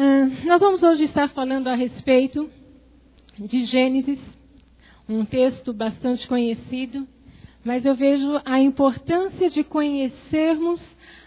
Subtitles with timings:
[0.00, 2.48] Ah, nós vamos hoje estar falando a respeito
[3.36, 4.20] de Gênesis,
[5.08, 7.04] um texto bastante conhecido,
[7.64, 10.86] mas eu vejo a importância de conhecermos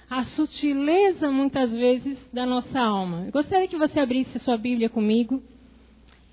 [0.09, 3.25] a sutileza, muitas vezes, da nossa alma.
[3.25, 5.43] Eu gostaria que você abrisse sua Bíblia comigo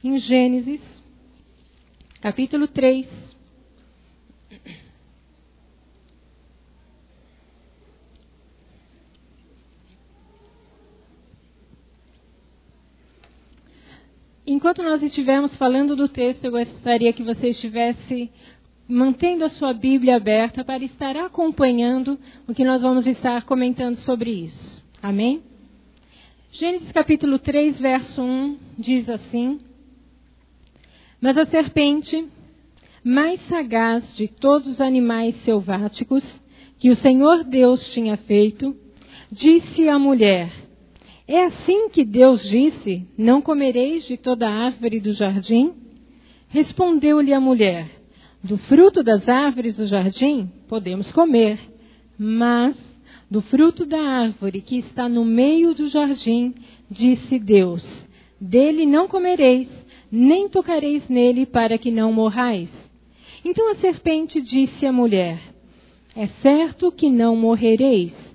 [0.05, 0.80] em Gênesis,
[2.20, 3.36] capítulo 3.
[14.50, 18.30] Enquanto nós estivermos falando do texto, eu gostaria que você estivesse
[18.89, 24.30] mantendo a sua Bíblia aberta para estar acompanhando o que nós vamos estar comentando sobre
[24.30, 24.82] isso.
[25.03, 25.42] Amém?
[26.50, 29.61] Gênesis capítulo 3, verso 1 diz assim:
[31.20, 32.27] Mas a serpente,
[33.05, 36.42] mais sagaz de todos os animais selváticos
[36.78, 38.75] que o Senhor Deus tinha feito,
[39.30, 40.67] disse à mulher:
[41.28, 45.75] É assim que Deus disse: Não comereis de toda árvore do jardim?
[46.48, 47.87] Respondeu-lhe a mulher:
[48.43, 51.59] do fruto das árvores do jardim podemos comer,
[52.19, 52.83] mas
[53.31, 56.55] do fruto da árvore que está no meio do jardim,
[56.91, 58.09] disse Deus:
[58.41, 59.69] Dele não comereis,
[60.11, 62.91] nem tocareis nele, para que não morrais.
[63.45, 65.39] Então a serpente disse à mulher:
[66.17, 68.28] É certo que não morrereis,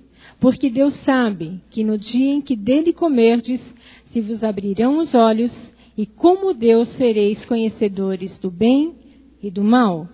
[0.44, 3.62] porque Deus sabe que no dia em que dele comerdes,
[4.04, 8.94] se vos abrirão os olhos, e como Deus sereis conhecedores do bem
[9.42, 10.06] e do mal.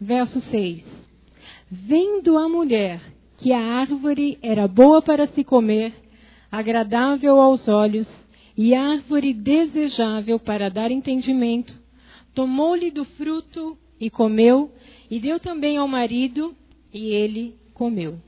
[0.00, 1.06] Verso 6.
[1.70, 2.98] Vendo a mulher
[3.36, 5.92] que a árvore era boa para se comer,
[6.50, 8.10] agradável aos olhos
[8.56, 11.78] e árvore desejável para dar entendimento,
[12.34, 14.72] tomou-lhe do fruto e comeu,
[15.10, 16.56] e deu também ao marido,
[16.90, 18.18] e ele comeu.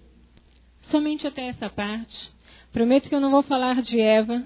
[0.80, 2.32] Somente até essa parte.
[2.72, 4.44] Prometo que eu não vou falar de Eva.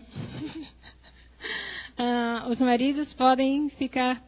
[1.97, 4.23] ah, os maridos podem ficar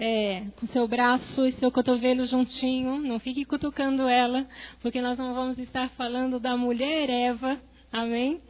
[0.00, 4.46] é, com seu braço e seu cotovelo juntinho, não fique cutucando ela,
[4.80, 7.60] porque nós não vamos estar falando da mulher Eva,
[7.92, 8.40] amém?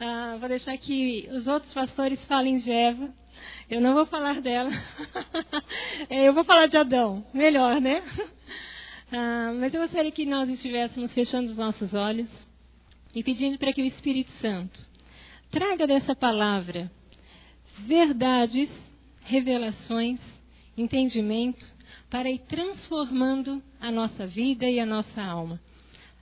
[0.00, 3.12] Ah, vou deixar que os outros pastores falem de Eva,
[3.68, 4.70] eu não vou falar dela,
[6.08, 8.02] é, eu vou falar de Adão, melhor, né?
[9.16, 12.44] Ah, mas eu gostaria que nós estivéssemos fechando os nossos olhos
[13.14, 14.88] e pedindo para que o Espírito Santo
[15.52, 16.90] traga dessa palavra
[17.78, 18.68] verdades,
[19.20, 20.20] revelações
[20.76, 21.64] entendimento
[22.10, 25.60] para ir transformando a nossa vida e a nossa alma.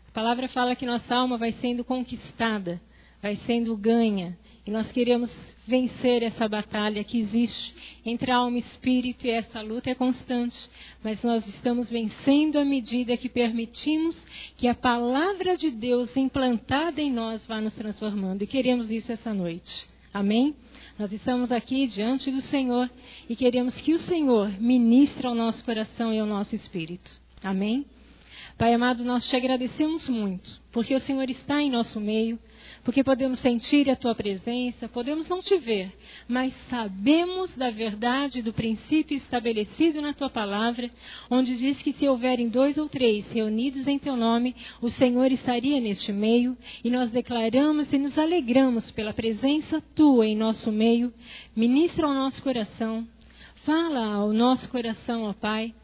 [0.09, 2.79] A palavra fala que nossa alma vai sendo conquistada,
[3.23, 5.35] vai sendo ganha, e nós queremos
[5.67, 7.75] vencer essa batalha que existe
[8.05, 10.69] entre alma e espírito, e essa luta é constante,
[11.03, 17.13] mas nós estamos vencendo à medida que permitimos que a palavra de Deus implantada em
[17.13, 19.87] nós vá nos transformando, e queremos isso essa noite.
[20.13, 20.55] Amém?
[20.99, 22.91] Nós estamos aqui diante do Senhor
[23.29, 27.19] e queremos que o Senhor ministre ao nosso coração e ao nosso espírito.
[27.43, 27.87] Amém?
[28.63, 32.39] Pai amado, nós te agradecemos muito, porque o Senhor está em nosso meio,
[32.85, 35.93] porque podemos sentir a tua presença, podemos não te ver,
[36.29, 40.89] mas sabemos da verdade do princípio estabelecido na tua palavra,
[41.29, 45.81] onde diz que se houverem dois ou três reunidos em teu nome, o Senhor estaria
[45.81, 51.13] neste meio, e nós declaramos e nos alegramos pela presença tua em nosso meio.
[51.57, 53.09] Ministra ao nosso coração,
[53.65, 55.75] fala ao nosso coração, ó Pai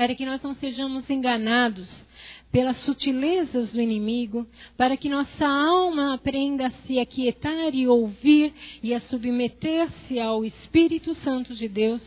[0.00, 2.06] para que nós não sejamos enganados
[2.50, 8.50] pelas sutilezas do inimigo, para que nossa alma aprenda a se aquietar e ouvir
[8.82, 12.02] e a submeter-se ao Espírito Santo de Deus,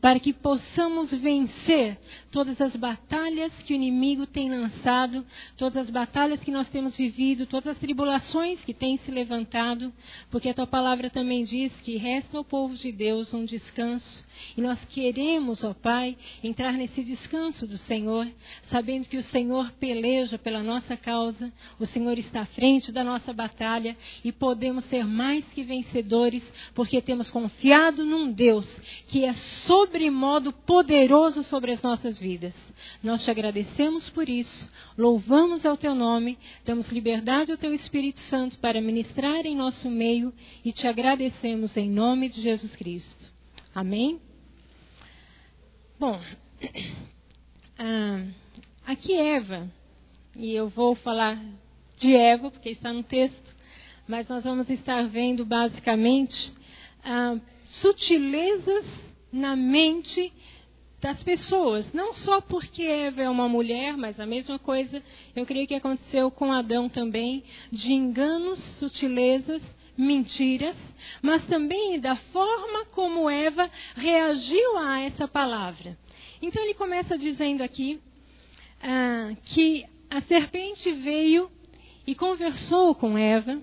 [0.00, 1.98] para que possamos vencer
[2.30, 5.24] todas as batalhas que o inimigo tem lançado,
[5.56, 9.92] todas as batalhas que nós temos vivido, todas as tribulações que têm se levantado,
[10.30, 14.24] porque a tua palavra também diz que resta ao povo de Deus um descanso,
[14.56, 18.28] e nós queremos, ó Pai, entrar nesse descanso do Senhor,
[18.64, 23.32] sabendo que o Senhor peleja pela nossa causa, o Senhor está à frente da nossa
[23.32, 26.42] batalha e podemos ser mais que vencedores,
[26.74, 28.74] porque temos confiado num Deus
[29.06, 29.32] que é
[29.66, 32.54] sobre modo poderoso sobre as nossas vidas.
[33.02, 38.58] Nós te agradecemos por isso, louvamos ao teu nome, damos liberdade ao teu Espírito Santo
[38.58, 40.34] para ministrar em nosso meio
[40.64, 43.32] e te agradecemos em nome de Jesus Cristo.
[43.74, 44.20] Amém?
[45.98, 46.20] Bom,
[47.78, 48.22] ah,
[48.86, 49.70] aqui Eva,
[50.36, 51.42] e eu vou falar
[51.96, 53.56] de Eva, porque está no texto,
[54.06, 56.52] mas nós vamos estar vendo basicamente
[57.02, 60.32] ah, sutilezas na mente
[61.00, 61.92] das pessoas.
[61.92, 65.02] Não só porque Eva é uma mulher, mas a mesma coisa
[65.34, 69.62] eu creio que aconteceu com Adão também, de enganos, sutilezas
[69.96, 70.76] mentiras,
[71.20, 75.98] mas também da forma como Eva reagiu a essa palavra.
[76.40, 78.00] Então ele começa dizendo aqui
[78.82, 81.50] ah, que a serpente veio
[82.06, 83.60] e conversou com Eva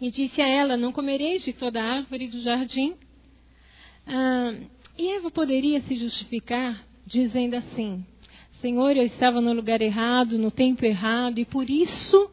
[0.00, 2.96] e disse a ela: Não comereis de toda árvore do jardim.
[4.06, 4.54] Ah,
[4.98, 8.04] e Eva poderia se justificar dizendo assim:
[8.52, 12.30] Senhor, eu estava no lugar errado, no tempo errado, e por isso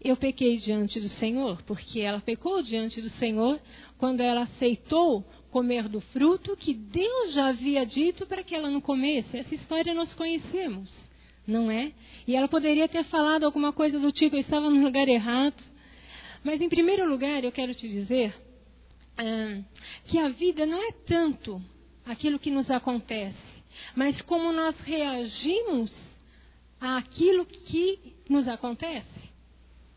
[0.00, 3.60] eu pequei diante do Senhor, porque ela pecou diante do Senhor
[3.96, 8.80] quando ela aceitou comer do fruto que Deus já havia dito para que ela não
[8.80, 9.36] comesse.
[9.36, 11.08] Essa história nós conhecemos,
[11.46, 11.92] não é?
[12.26, 15.62] E ela poderia ter falado alguma coisa do tipo: eu estava no lugar errado.
[16.42, 18.34] Mas, em primeiro lugar, eu quero te dizer
[19.16, 19.60] ah,
[20.04, 21.62] que a vida não é tanto
[22.04, 23.62] aquilo que nos acontece,
[23.94, 25.96] mas como nós reagimos
[26.80, 29.22] àquilo que nos acontece.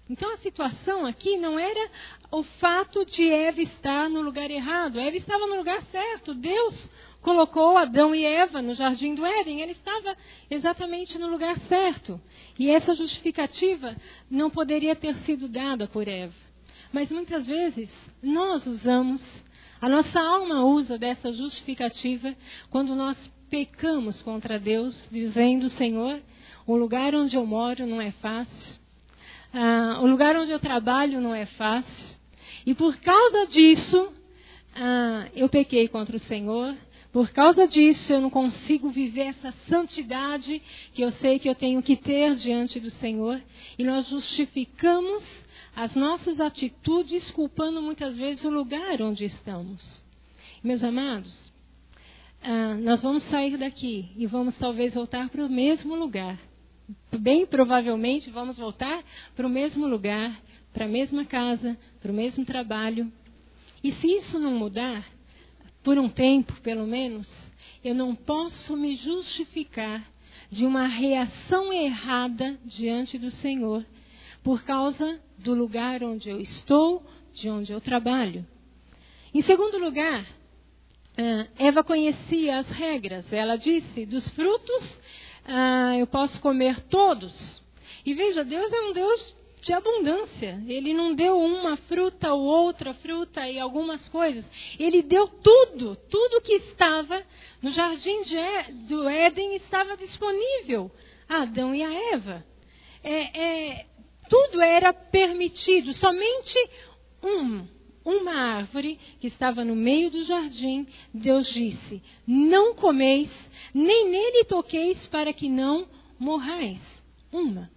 [0.08, 1.90] Então a situação aqui não era
[2.32, 5.00] o fato de Eva estar no lugar errado.
[5.00, 6.36] Eva estava no lugar certo.
[6.36, 6.90] Deus
[7.22, 9.62] colocou Adão e Eva no jardim do Éden.
[9.62, 10.16] Ele estava
[10.48, 12.22] exatamente no lugar certo.
[12.60, 13.96] E essa justificativa
[14.30, 16.36] não poderia ter sido dada por Eva.
[16.96, 17.92] Mas muitas vezes
[18.24, 19.22] nós usamos,
[19.82, 22.34] a nossa alma usa dessa justificativa
[22.70, 26.22] quando nós pecamos contra Deus, dizendo: Senhor,
[26.66, 28.80] o lugar onde eu moro não é fácil.
[29.54, 32.18] Ah, o lugar onde eu trabalho não é fácil.
[32.66, 34.14] E por causa disso,
[34.74, 36.78] ah, eu pequei contra o Senhor.
[37.12, 40.62] Por causa disso, eu não consigo viver essa santidade
[40.94, 43.42] que eu sei que eu tenho que ter diante do Senhor.
[43.78, 45.45] E nós justificamos
[45.76, 50.04] as nossas atitudes, culpando muitas vezes o lugar onde estamos.
[50.64, 51.52] Meus amados,
[52.42, 56.40] ah, nós vamos sair daqui e vamos talvez voltar para o mesmo lugar
[57.18, 59.04] bem provavelmente vamos voltar
[59.36, 60.40] para o mesmo lugar,
[60.74, 63.12] para a mesma casa, para o mesmo trabalho.
[63.84, 65.06] E se isso não mudar,
[65.84, 67.52] por um tempo pelo menos,
[67.84, 70.04] eu não posso me justificar
[70.50, 73.86] de uma reação errada diante do Senhor
[74.46, 77.04] por causa do lugar onde eu estou,
[77.34, 78.46] de onde eu trabalho.
[79.34, 80.24] Em segundo lugar,
[81.18, 83.34] ah, Eva conhecia as regras.
[83.34, 85.02] Ela disse: dos frutos
[85.46, 87.60] ah, eu posso comer todos.
[88.06, 90.62] E veja, Deus é um Deus de abundância.
[90.68, 94.46] Ele não deu uma fruta ou outra fruta e algumas coisas.
[94.78, 97.20] Ele deu tudo, tudo que estava
[97.64, 98.38] no jardim de,
[98.88, 100.92] do Éden estava disponível
[101.28, 102.46] a Adão e a Eva.
[103.04, 103.86] É, é,
[104.30, 106.58] tudo era permitido, somente
[107.24, 107.68] um,
[108.04, 113.32] uma árvore que estava no meio do jardim, Deus disse: Não comeis,
[113.74, 115.88] nem nele toqueis, para que não
[116.20, 117.04] morrais.
[117.32, 117.70] Uma.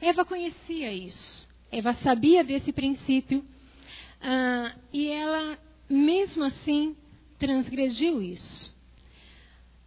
[0.00, 1.46] Eva conhecia isso.
[1.70, 3.44] Eva sabia desse princípio.
[4.20, 5.58] Ah, e ela,
[5.88, 6.96] mesmo assim,
[7.38, 8.72] transgrediu isso.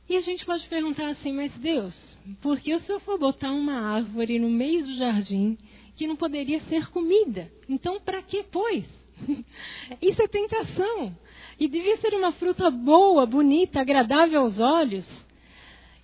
[0.07, 3.79] E a gente pode perguntar assim, mas Deus, por que o Senhor for botar uma
[3.79, 5.57] árvore no meio do jardim
[5.95, 7.51] que não poderia ser comida?
[7.67, 8.85] Então, para que, pois?
[10.01, 11.17] Isso é tentação.
[11.59, 15.25] E devia ser uma fruta boa, bonita, agradável aos olhos.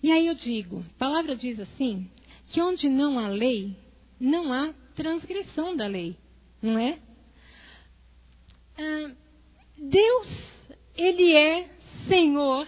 [0.01, 2.09] E aí eu digo, a palavra diz assim,
[2.47, 3.75] que onde não há lei,
[4.19, 6.17] não há transgressão da lei,
[6.59, 6.97] não é?
[8.79, 9.11] Ah,
[9.77, 11.69] Deus, Ele é
[12.07, 12.67] Senhor,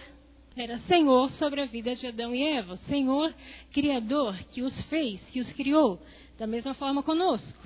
[0.56, 3.34] era Senhor sobre a vida de Adão e Eva, Senhor
[3.72, 6.00] Criador, que os fez, que os criou,
[6.38, 7.60] da mesma forma conosco.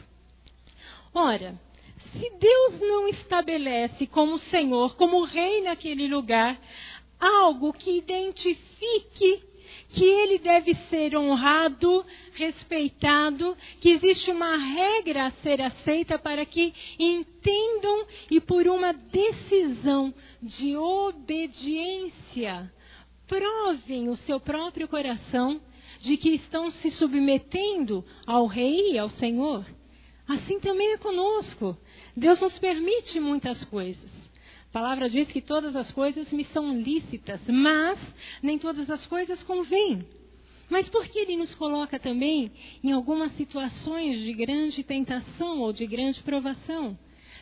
[1.12, 1.54] Ora,
[1.97, 6.59] se Deus não estabelece como Senhor, como Rei naquele lugar,
[7.21, 9.42] algo que identifique
[9.90, 12.04] que ele deve ser honrado,
[12.35, 20.14] respeitado, que existe uma regra a ser aceita para que entendam e por uma decisão
[20.42, 22.71] de obediência
[23.28, 25.61] provem o seu próprio coração
[26.00, 29.64] de que estão se submetendo ao Rei e ao Senhor.
[30.26, 31.76] Assim também é conosco.
[32.16, 34.11] Deus nos permite muitas coisas.
[34.68, 37.99] A palavra diz que todas as coisas me são lícitas, mas
[38.42, 40.06] nem todas as coisas convêm.
[40.68, 42.52] Mas por que Ele nos coloca também
[42.85, 46.99] em algumas situações de grande tentação ou de grande provação?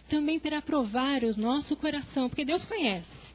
[0.09, 3.26] Também para provar o nosso coração, porque Deus conhece.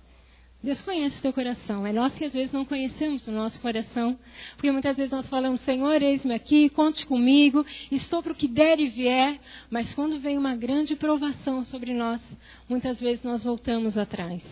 [0.63, 1.87] Deus conhece o teu coração.
[1.87, 4.17] É nós que às vezes não conhecemos o nosso coração.
[4.55, 8.79] Porque muitas vezes nós falamos, Senhor, eis-me aqui, conte comigo, estou para o que der
[8.79, 9.39] e vier.
[9.71, 12.21] Mas quando vem uma grande provação sobre nós,
[12.69, 14.43] muitas vezes nós voltamos atrás.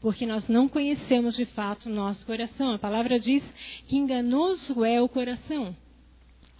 [0.00, 2.72] Porque nós não conhecemos de fato o nosso coração.
[2.72, 3.42] A palavra diz
[3.88, 5.74] que enganoso é o coração.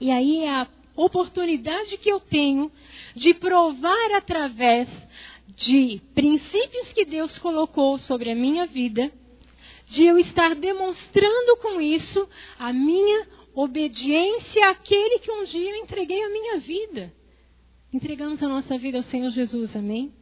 [0.00, 2.72] E aí é a, oportunidade que eu tenho
[3.14, 4.88] de provar através
[5.48, 9.12] de princípios que Deus colocou sobre a minha vida,
[9.88, 16.22] de eu estar demonstrando com isso a minha obediência àquele que um dia eu entreguei
[16.22, 17.12] a minha vida.
[17.92, 20.12] Entregamos a nossa vida ao Senhor Jesus, amém?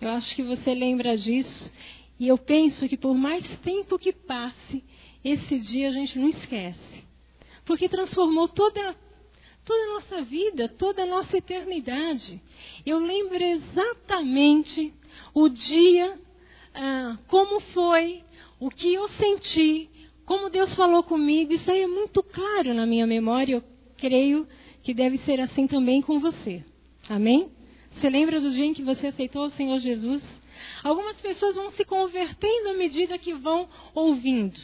[0.00, 1.72] Eu acho que você lembra disso.
[2.18, 4.84] E eu penso que por mais tempo que passe,
[5.24, 7.04] esse dia a gente não esquece.
[7.64, 8.96] Porque transformou toda,
[9.68, 12.40] toda a nossa vida, toda a nossa eternidade.
[12.86, 14.94] Eu lembro exatamente
[15.34, 16.18] o dia,
[16.74, 18.22] ah, como foi,
[18.58, 19.90] o que eu senti,
[20.24, 21.52] como Deus falou comigo.
[21.52, 23.56] Isso aí é muito claro na minha memória.
[23.56, 23.64] Eu
[23.98, 24.48] creio
[24.82, 26.64] que deve ser assim também com você.
[27.06, 27.50] Amém?
[27.90, 30.22] Você lembra do dia em que você aceitou o Senhor Jesus?
[30.82, 34.58] Algumas pessoas vão se convertendo à medida que vão ouvindo.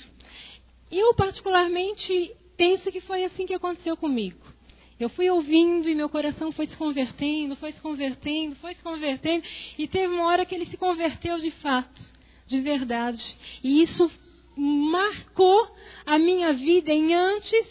[0.90, 4.53] Eu, particularmente, penso que foi assim que aconteceu comigo.
[4.98, 9.44] Eu fui ouvindo e meu coração foi se convertendo, foi se convertendo, foi se convertendo,
[9.76, 12.00] e teve uma hora que ele se converteu de fato,
[12.46, 13.36] de verdade.
[13.62, 14.10] E isso
[14.56, 15.68] marcou
[16.06, 17.66] a minha vida em antes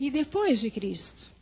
[0.00, 1.32] e depois de Cristo.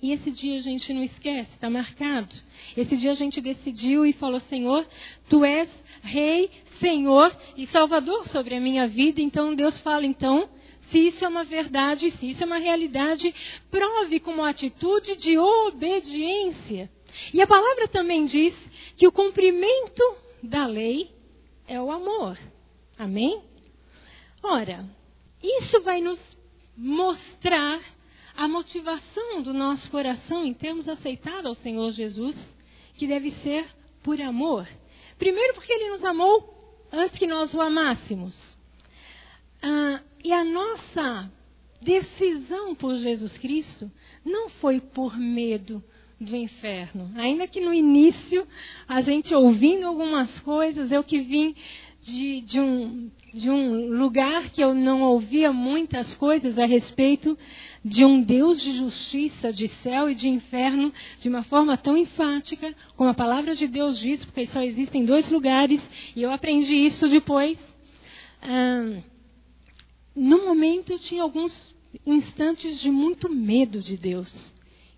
[0.00, 2.34] E esse dia a gente não esquece, está marcado.
[2.76, 4.84] Esse dia a gente decidiu e falou: Senhor,
[5.28, 5.68] tu és
[6.02, 6.50] Rei,
[6.80, 9.20] Senhor e Salvador sobre a minha vida.
[9.20, 10.48] Então Deus fala: então,
[10.92, 13.34] se isso é uma verdade, se isso é uma realidade,
[13.70, 16.90] prove como atitude de obediência.
[17.32, 18.54] E a palavra também diz
[18.94, 20.02] que o cumprimento
[20.42, 21.10] da lei
[21.66, 22.38] é o amor.
[22.98, 23.42] Amém?
[24.42, 24.86] Ora,
[25.42, 26.20] isso vai nos
[26.76, 27.80] mostrar
[28.36, 32.54] a motivação do nosso coração em termos aceitado ao Senhor Jesus,
[32.94, 33.66] que deve ser
[34.02, 34.68] por amor.
[35.18, 38.56] Primeiro, porque Ele nos amou antes que nós o amássemos.
[39.62, 41.30] Ah, e a nossa
[41.80, 43.90] decisão por Jesus Cristo
[44.24, 45.82] não foi por medo
[46.20, 47.10] do inferno.
[47.16, 48.46] Ainda que no início,
[48.86, 51.54] a gente ouvindo algumas coisas, eu que vim
[52.00, 57.36] de, de, um, de um lugar que eu não ouvia muitas coisas a respeito
[57.84, 62.74] de um Deus de justiça, de céu e de inferno, de uma forma tão enfática,
[62.96, 65.80] como a palavra de Deus diz, porque só existem dois lugares,
[66.14, 67.58] e eu aprendi isso depois.
[68.40, 69.02] Ah,
[70.14, 71.74] no momento eu tinha alguns
[72.06, 74.52] instantes de muito medo de Deus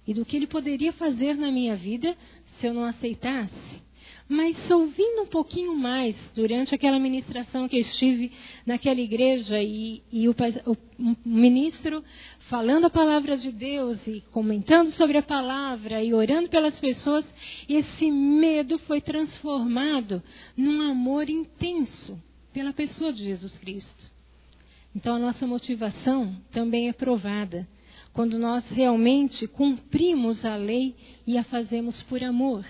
[0.07, 3.83] e do que Ele poderia fazer na minha vida se eu não aceitasse.
[4.27, 8.33] Mas ouvindo um pouquinho mais durante aquela ministração que eu estive
[8.65, 10.35] naquela igreja e, e o,
[10.67, 12.03] o, ministro
[12.39, 17.25] falando a palavra de Deus e comentando sobre a palavra e orando pelas pessoas,
[17.69, 20.23] esse medo foi transformado
[20.57, 22.19] num amor intenso
[22.51, 24.14] pela pessoa de Jesus Cristo.
[24.95, 27.67] Então a nossa motivação também é provada
[28.13, 30.95] quando nós realmente cumprimos a lei
[31.27, 32.65] e a fazemos por amor.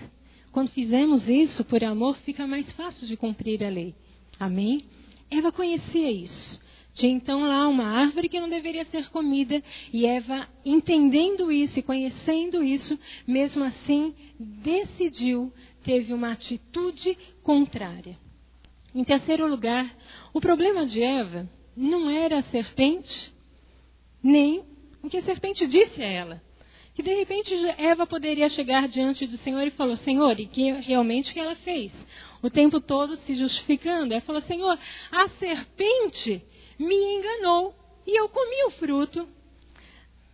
[0.51, 3.93] Quando fizemos isso por amor, fica mais fácil de cumprir a lei.
[4.39, 4.85] Amém?
[5.29, 6.59] Eva conhecia isso.
[6.95, 11.83] Tinha então lá uma árvore que não deveria ser comida, e Eva, entendendo isso e
[11.83, 15.51] conhecendo isso, mesmo assim, decidiu,
[15.83, 18.17] teve uma atitude contrária.
[18.95, 19.93] Em terceiro lugar,
[20.33, 23.33] o problema de Eva não era a serpente,
[24.23, 24.63] nem
[25.03, 26.45] o que a serpente disse a ela
[26.95, 31.33] que de repente Eva poderia chegar diante do Senhor e falou, Senhor, e que realmente
[31.33, 31.91] que ela fez,
[32.41, 34.13] o tempo todo se justificando.
[34.13, 34.79] Ela falou, Senhor,
[35.11, 36.41] a serpente
[36.79, 37.75] me enganou
[38.07, 39.27] e eu comi o fruto.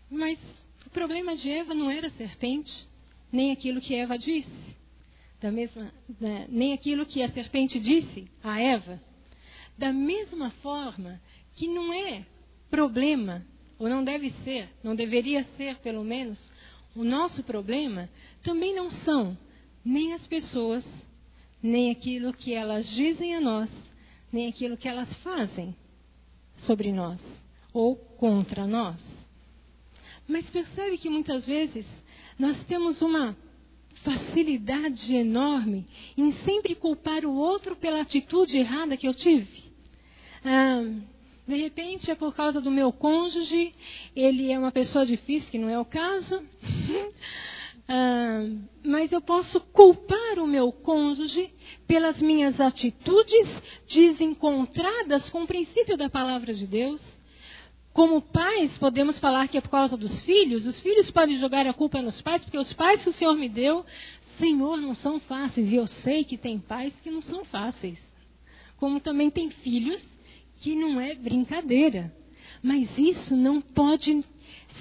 [0.08, 0.38] Mas
[0.86, 2.88] o problema de Eva não era a serpente,
[3.32, 4.78] nem aquilo que Eva disse.
[5.42, 9.02] Da mesma, né, nem aquilo que a serpente disse a Eva.
[9.78, 11.20] Da mesma forma
[11.54, 12.26] que não é
[12.70, 13.46] problema
[13.78, 16.52] ou não deve ser, não deveria ser pelo menos,
[16.96, 18.10] o nosso problema
[18.44, 19.38] também não são
[19.84, 20.86] nem as pessoas,
[21.62, 23.70] nem aquilo que elas dizem a nós,
[24.32, 25.76] nem aquilo que elas fazem
[26.56, 27.20] sobre nós
[27.74, 29.00] ou contra nós.
[30.28, 31.86] Mas percebe que muitas vezes
[32.38, 33.36] nós temos uma
[33.96, 35.86] facilidade enorme
[36.18, 39.72] em sempre culpar o outro pela atitude errada que eu tive.
[40.44, 40.84] Ah,
[41.48, 43.72] de repente é por causa do meu cônjuge,
[44.16, 46.42] ele é uma pessoa difícil, que não é o caso.
[47.88, 48.44] ah,
[48.84, 51.54] mas eu posso culpar o meu cônjuge
[51.88, 53.48] pelas minhas atitudes
[53.88, 57.21] desencontradas com o princípio da palavra de Deus.
[57.94, 60.66] Como pais, podemos falar que é por causa dos filhos.
[60.66, 63.50] Os filhos podem jogar a culpa nos pais, porque os pais que o Senhor me
[63.50, 63.86] deu,
[64.38, 65.72] Senhor, não são fáceis.
[65.72, 68.00] E eu sei que tem pais que não são fáceis.
[68.78, 70.02] Como também tem filhos
[70.62, 72.16] que não é brincadeira.
[72.64, 74.24] Mas isso não pode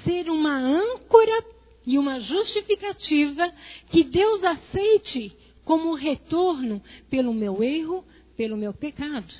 [0.05, 1.45] ser uma âncora
[1.87, 3.53] e uma justificativa
[3.91, 8.05] que Deus aceite como retorno pelo meu erro,
[8.37, 9.35] pelo meu pecado.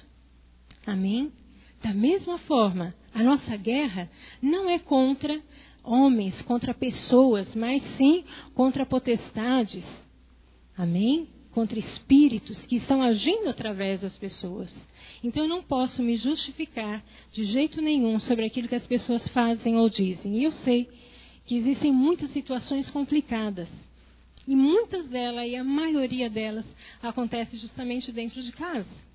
[0.87, 1.33] Amém?
[1.83, 4.11] Da mesma forma, a nossa guerra
[4.41, 5.41] não é contra
[5.83, 9.87] homens, contra pessoas, mas sim contra potestades.
[10.77, 11.29] Amém?
[11.53, 14.71] Contra espíritos que estão agindo através das pessoas.
[15.25, 19.77] Então eu não posso me justificar de jeito nenhum sobre aquilo que as pessoas fazem
[19.77, 20.39] ou dizem.
[20.39, 20.89] E eu sei
[21.45, 23.69] que existem muitas situações complicadas.
[24.47, 26.67] E muitas delas, e a maioria delas,
[27.03, 29.10] acontece justamente dentro de casa.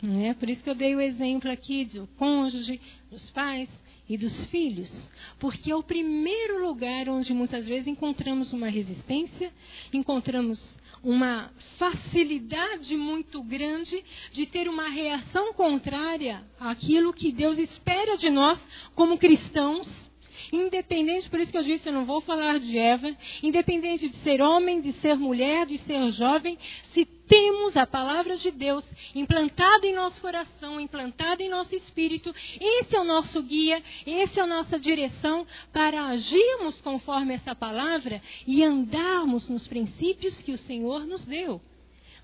[0.00, 0.32] É?
[0.34, 3.68] Por isso que eu dei o exemplo aqui do cônjuge, dos pais
[4.08, 5.10] e dos filhos.
[5.40, 9.52] Porque é o primeiro lugar onde muitas vezes encontramos uma resistência,
[9.92, 18.30] encontramos uma facilidade muito grande de ter uma reação contrária àquilo que Deus espera de
[18.30, 20.08] nós como cristãos
[20.52, 24.40] Independente, por isso que eu disse, eu não vou falar de Eva, independente de ser
[24.40, 26.56] homem, de ser mulher, de ser jovem,
[26.92, 32.96] se temos a palavra de Deus implantada em nosso coração, implantada em nosso espírito, esse
[32.96, 38.64] é o nosso guia, essa é a nossa direção para agirmos conforme essa palavra e
[38.64, 41.60] andarmos nos princípios que o Senhor nos deu.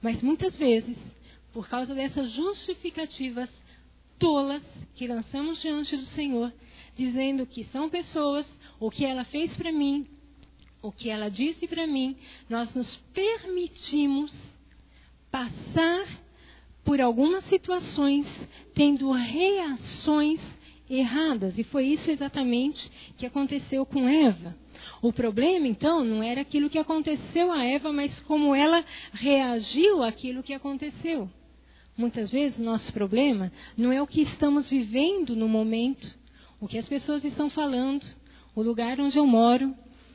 [0.00, 0.96] Mas muitas vezes,
[1.52, 3.62] por causa dessas justificativas
[4.18, 6.52] tolas que lançamos diante do Senhor,
[6.96, 10.06] dizendo que são pessoas, o que ela fez para mim,
[10.80, 12.16] o que ela disse para mim,
[12.48, 14.53] nós nos permitimos
[15.34, 16.06] passar
[16.84, 18.24] por algumas situações
[18.72, 20.40] tendo reações
[20.88, 21.58] erradas.
[21.58, 24.56] E foi isso exatamente que aconteceu com Eva.
[25.02, 30.40] O problema, então, não era aquilo que aconteceu a Eva, mas como ela reagiu àquilo
[30.40, 31.28] que aconteceu.
[31.96, 36.16] Muitas vezes o nosso problema não é o que estamos vivendo no momento,
[36.60, 38.06] o que as pessoas estão falando,
[38.54, 39.74] o lugar onde eu moro,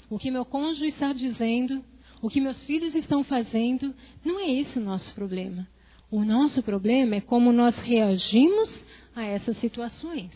[0.10, 1.84] o que meu cônjuge está dizendo,
[2.22, 3.94] o que meus filhos estão fazendo.
[4.24, 5.68] Não é esse o nosso problema.
[6.12, 8.84] O nosso problema é como nós reagimos
[9.16, 10.32] a essas situações.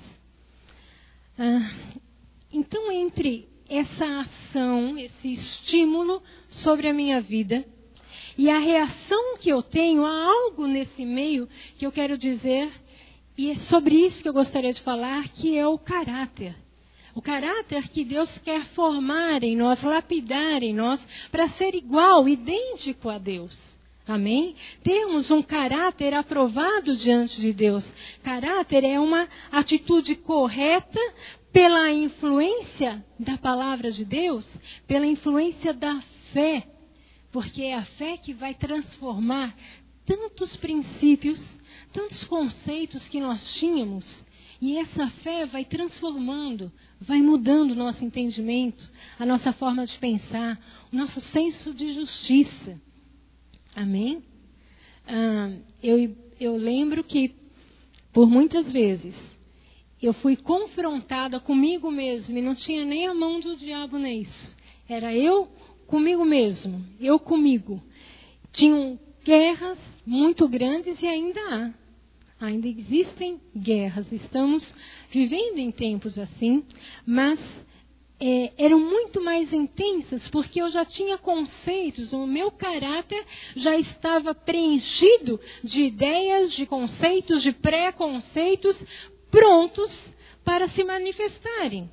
[1.37, 1.71] Ah,
[2.51, 7.65] então, entre essa ação, esse estímulo sobre a minha vida
[8.37, 12.71] e a reação que eu tenho a algo nesse meio que eu quero dizer
[13.37, 16.55] e é sobre isso que eu gostaria de falar, que é o caráter.
[17.15, 23.09] O caráter que Deus quer formar em nós, lapidar em nós, para ser igual, idêntico
[23.09, 23.73] a Deus.
[24.05, 24.55] Amém?
[24.83, 27.93] Temos um caráter aprovado diante de Deus.
[28.21, 30.99] Caráter é uma atitude correta
[31.53, 34.51] pela influência da palavra de Deus,
[34.87, 36.01] pela influência da
[36.33, 36.67] fé.
[37.31, 39.55] Porque é a fé que vai transformar
[40.05, 41.57] tantos princípios
[41.93, 44.23] tantos conceitos que nós tínhamos.
[44.61, 48.89] E essa fé vai transformando, vai mudando o nosso entendimento,
[49.19, 50.59] a nossa forma de pensar,
[50.91, 52.79] o nosso senso de justiça.
[53.75, 54.23] Amém?
[55.07, 57.33] Ah, eu, eu lembro que,
[58.13, 59.15] por muitas vezes,
[60.01, 64.55] eu fui confrontada comigo mesmo e não tinha nem a mão do diabo nisso.
[64.87, 65.47] Era eu
[65.87, 67.81] comigo mesmo, eu comigo.
[68.51, 71.82] Tinham guerras muito grandes e ainda há.
[72.43, 74.73] Ainda existem guerras, estamos
[75.09, 76.65] vivendo em tempos assim,
[77.05, 77.39] mas
[78.19, 83.25] é, eram muito mais intensas porque eu já tinha conceitos, o meu caráter
[83.55, 88.77] já estava preenchido de ideias, de conceitos, de preconceitos
[89.31, 91.89] prontos para se manifestarem.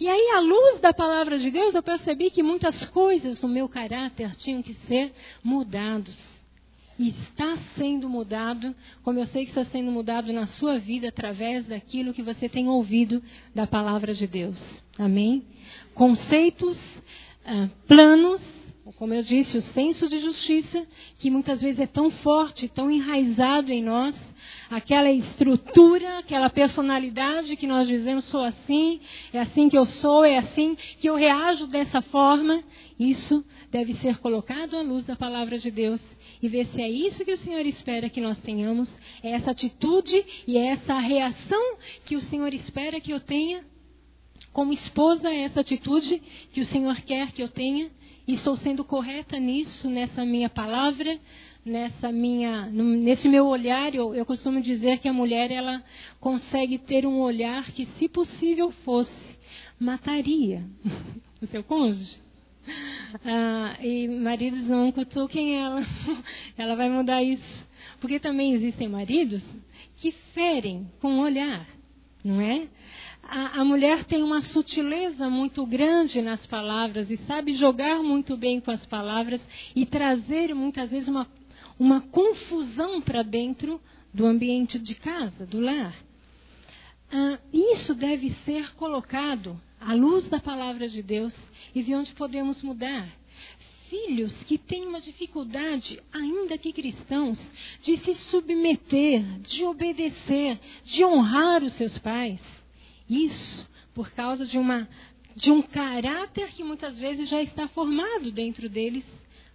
[0.00, 3.68] E aí, à luz da palavra de Deus, eu percebi que muitas coisas no meu
[3.68, 5.12] caráter tinham que ser
[5.44, 6.41] mudados
[6.98, 12.12] está sendo mudado, como eu sei que está sendo mudado na sua vida através daquilo
[12.12, 13.22] que você tem ouvido
[13.54, 14.82] da palavra de Deus.
[14.98, 15.42] Amém?
[15.94, 16.78] Conceitos,
[17.46, 18.42] uh, planos,
[18.96, 20.86] como eu disse, o senso de justiça,
[21.18, 24.14] que muitas vezes é tão forte, tão enraizado em nós,
[24.70, 29.00] aquela estrutura, aquela personalidade que nós dizemos, sou assim,
[29.32, 32.62] é assim que eu sou, é assim que eu reajo dessa forma,
[32.98, 36.04] isso deve ser colocado à luz da palavra de Deus
[36.42, 40.24] e ver se é isso que o Senhor espera que nós tenhamos, é essa atitude
[40.46, 43.64] e é essa reação que o Senhor espera que eu tenha.
[44.52, 46.20] Como esposa, é essa atitude
[46.52, 47.90] que o Senhor quer que eu tenha.
[48.26, 51.18] E estou sendo correta nisso, nessa minha palavra,
[51.64, 53.94] nessa minha, nesse meu olhar.
[53.94, 55.82] Eu, eu costumo dizer que a mulher ela
[56.20, 59.38] consegue ter um olhar que, se possível fosse,
[59.78, 60.64] mataria
[61.40, 62.20] o seu cônjuge.
[63.24, 65.80] Ah, e maridos não cutuquem ela.
[66.56, 67.68] ela vai mudar isso.
[68.00, 69.42] Porque também existem maridos
[69.96, 71.66] que ferem com o olhar,
[72.24, 72.68] não é?
[73.22, 78.60] a, a, mulher tem uma sutileza muito grande nas palavras e sabe jogar muito bem
[78.60, 79.40] com as palavras
[79.74, 81.26] e trazer muitas vezes uma,
[81.78, 83.80] uma confusão para dentro
[84.12, 85.94] do ambiente de casa, do lar.
[87.10, 91.36] Ah, isso deve ser colocado à luz da palavra de Deus
[91.74, 93.08] e ver onde podemos mudar.
[93.88, 97.50] Filhos que têm uma dificuldade, ainda que cristãos,
[97.82, 102.40] de se submeter, de obedecer, de honrar os seus pais.
[103.08, 104.88] Isso por causa de, uma,
[105.36, 109.04] de um caráter que muitas vezes já está formado dentro deles.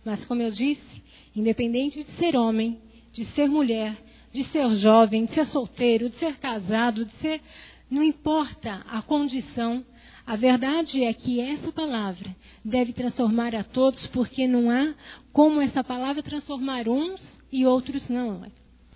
[0.05, 1.03] Mas, como eu disse,
[1.35, 2.79] independente de ser homem,
[3.11, 3.97] de ser mulher,
[4.31, 7.41] de ser jovem, de ser solteiro, de ser casado, de ser.
[7.89, 9.83] Não importa a condição,
[10.27, 14.93] a verdade é que essa palavra deve transformar a todos, porque não há
[15.31, 18.45] como essa palavra transformar uns e outros não.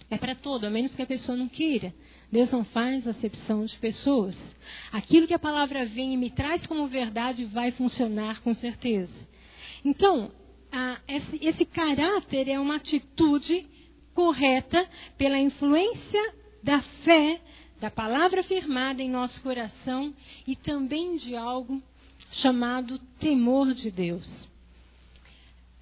[0.09, 1.93] É para todo, a menos que a pessoa não queira.
[2.29, 4.37] Deus não faz acepção de pessoas.
[4.91, 9.25] Aquilo que a palavra vem e me traz como verdade vai funcionar com certeza.
[9.85, 10.33] Então,
[10.69, 13.65] a, esse, esse caráter é uma atitude
[14.13, 14.85] correta
[15.17, 17.39] pela influência da fé,
[17.81, 20.13] da palavra firmada em nosso coração
[20.45, 21.81] e também de algo
[22.29, 24.47] chamado temor de Deus.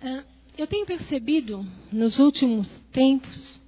[0.01, 0.23] Ah,
[0.57, 3.61] eu tenho percebido nos últimos tempos,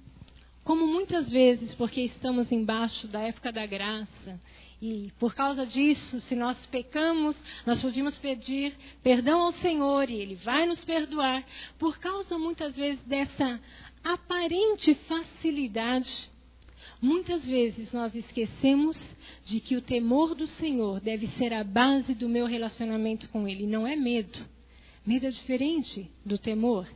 [0.64, 4.40] como muitas vezes, porque estamos embaixo da época da graça,
[4.80, 10.36] e por causa disso, se nós pecamos, nós podemos pedir perdão ao Senhor e Ele
[10.36, 11.44] vai nos perdoar,
[11.78, 13.60] por causa muitas vezes dessa
[14.02, 16.31] aparente facilidade,
[17.02, 18.98] muitas vezes nós esquecemos
[19.44, 23.66] de que o temor do Senhor deve ser a base do meu relacionamento com Ele.
[23.66, 24.38] Não é medo.
[25.04, 26.86] Medo é diferente do temor.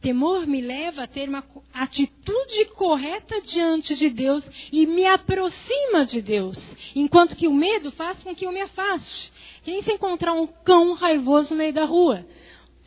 [0.00, 1.42] Temor me leva a ter uma
[1.74, 8.22] atitude correta diante de Deus e me aproxima de Deus, enquanto que o medo faz
[8.22, 9.32] com que eu me afaste.
[9.64, 12.24] Que nem se encontrar um cão raivoso no meio da rua.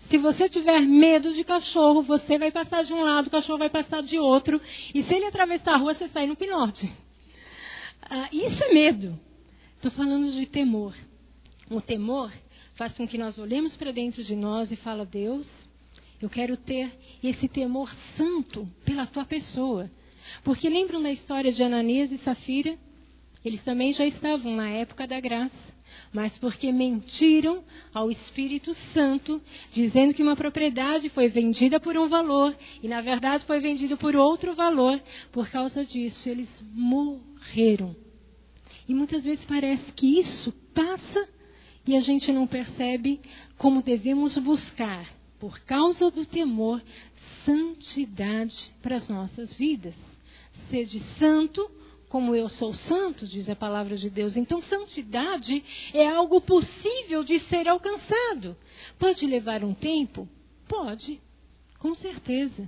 [0.10, 3.70] Se você tiver medo de cachorro, você vai passar de um lado, o cachorro vai
[3.70, 4.60] passar de outro.
[4.94, 6.92] E se ele atravessar a rua, você sai no pinote.
[8.02, 9.20] Ah, isso é medo.
[9.76, 10.96] Estou falando de temor.
[11.70, 12.34] O temor
[12.74, 15.48] faz com que nós olhemos para dentro de nós e fala, Deus,
[16.20, 16.92] eu quero ter
[17.24, 19.92] esse temor santo pela tua pessoa.
[20.44, 22.76] Porque lembram da história de Ananias e Safira?
[23.46, 25.69] Eles também já estavam na época da graça
[26.14, 32.56] mas porque mentiram ao Espírito Santo, dizendo que uma propriedade foi vendida por um valor
[32.82, 35.02] e na verdade foi vendida por outro valor.
[35.32, 37.96] Por causa disso, eles morreram.
[38.88, 41.28] E muitas vezes parece que isso passa
[41.86, 43.20] e a gente não percebe
[43.58, 45.08] como devemos buscar,
[45.40, 46.82] por causa do temor,
[47.46, 49.98] santidade para as nossas vidas.
[50.70, 51.70] Sede santo,
[52.10, 54.36] como eu sou santo, diz a palavra de Deus.
[54.36, 58.58] Então, santidade é algo possível de ser alcançado.
[58.98, 60.28] Pode levar um tempo?
[60.68, 61.22] Pode,
[61.78, 62.68] com certeza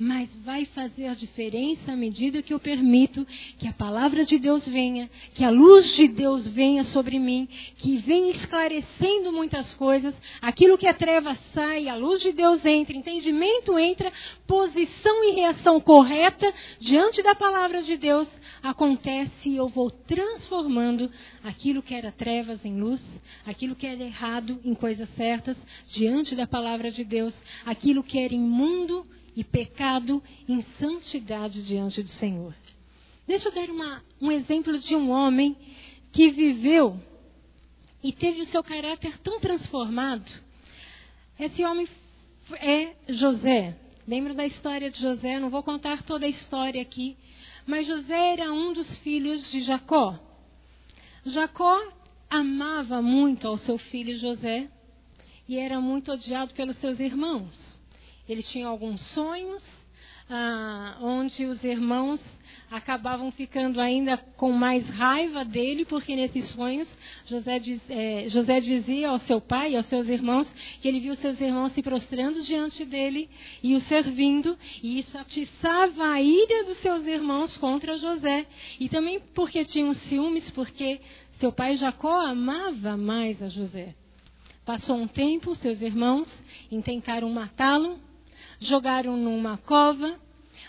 [0.00, 3.26] mas vai fazer a diferença à medida que eu permito
[3.58, 7.98] que a palavra de Deus venha, que a luz de Deus venha sobre mim, que
[7.98, 13.78] venha esclarecendo muitas coisas, aquilo que é treva sai, a luz de Deus entra, entendimento
[13.78, 14.10] entra,
[14.46, 18.26] posição e reação correta diante da palavra de Deus
[18.62, 21.10] acontece e eu vou transformando
[21.44, 23.02] aquilo que era trevas em luz,
[23.44, 28.34] aquilo que era errado em coisas certas diante da palavra de Deus, aquilo que era
[28.34, 29.06] imundo
[29.40, 32.54] e pecado em santidade diante do Senhor.
[33.26, 35.56] Deixa eu dar uma, um exemplo de um homem
[36.12, 37.00] que viveu
[38.04, 40.30] e teve o seu caráter tão transformado.
[41.38, 41.88] Esse homem
[42.52, 43.74] é José.
[44.06, 45.38] Lembra da história de José?
[45.38, 47.16] Não vou contar toda a história aqui.
[47.66, 50.18] Mas José era um dos filhos de Jacó.
[51.24, 51.80] Jacó
[52.28, 54.68] amava muito ao seu filho José
[55.48, 57.79] e era muito odiado pelos seus irmãos.
[58.30, 59.64] Ele tinha alguns sonhos,
[60.28, 62.22] ah, onde os irmãos
[62.70, 69.08] acabavam ficando ainda com mais raiva dele, porque nesses sonhos José, diz, é, José dizia
[69.08, 70.48] ao seu pai e aos seus irmãos
[70.80, 73.28] que ele viu seus irmãos se prostrando diante dele
[73.64, 78.46] e o servindo, e isso atiçava a ira dos seus irmãos contra José.
[78.78, 81.00] E também porque tinham ciúmes, porque
[81.32, 83.96] seu pai Jacó amava mais a José.
[84.64, 86.30] Passou um tempo, seus irmãos
[86.70, 87.98] intentaram matá-lo,
[88.60, 90.20] jogaram numa cova,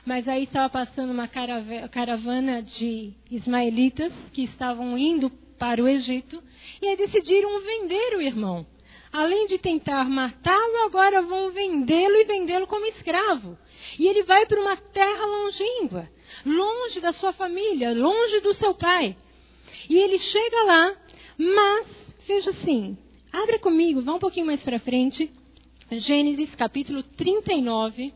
[0.06, 6.42] mas aí estava passando uma caravana de ismaelitas que estavam indo para o Egito,
[6.82, 8.66] e aí decidiram vender o irmão.
[9.14, 13.58] Além de tentar matá-lo, agora vão vendê-lo e vendê-lo como escravo.
[14.00, 16.10] E ele vai para uma terra longínqua,
[16.46, 19.18] longe da sua família, longe do seu pai.
[19.90, 20.96] E ele chega lá,
[21.38, 21.88] mas,
[22.26, 22.98] veja assim,
[23.34, 25.30] abre comigo, vá um pouquinho mais para frente,
[25.98, 28.14] Gênesis capítulo 39.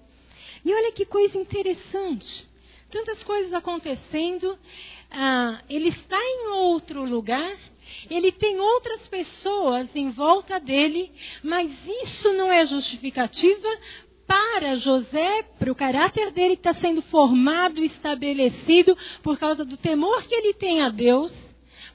[0.63, 2.47] E olha que coisa interessante.
[2.89, 4.57] Tantas coisas acontecendo.
[5.11, 7.55] Ah, ele está em outro lugar.
[8.09, 11.11] Ele tem outras pessoas em volta dele.
[11.43, 11.71] Mas
[12.03, 13.67] isso não é justificativa
[14.25, 20.23] para José, para o caráter dele que está sendo formado, estabelecido por causa do temor
[20.23, 21.44] que ele tem a Deus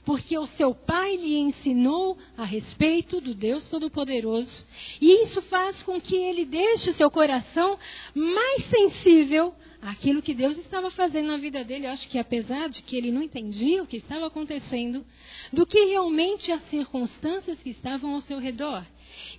[0.03, 4.65] porque o seu pai lhe ensinou a respeito do Deus Todo-Poderoso,
[4.99, 7.77] e isso faz com que ele deixe seu coração
[8.15, 11.85] mais sensível àquilo que Deus estava fazendo na vida dele.
[11.85, 15.05] Eu acho que apesar de que ele não entendia o que estava acontecendo,
[15.51, 18.85] do que realmente as circunstâncias que estavam ao seu redor.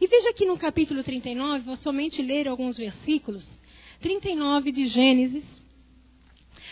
[0.00, 3.60] E veja que no capítulo 39, vou somente ler alguns versículos.
[4.00, 5.62] 39 de Gênesis.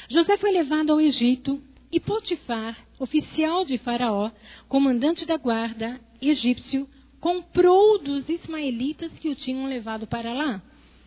[0.08, 4.30] José foi levado ao Egito e Potifar, oficial de Faraó,
[4.68, 10.62] comandante da guarda egípcio, comprou dos ismaelitas que o tinham levado para lá.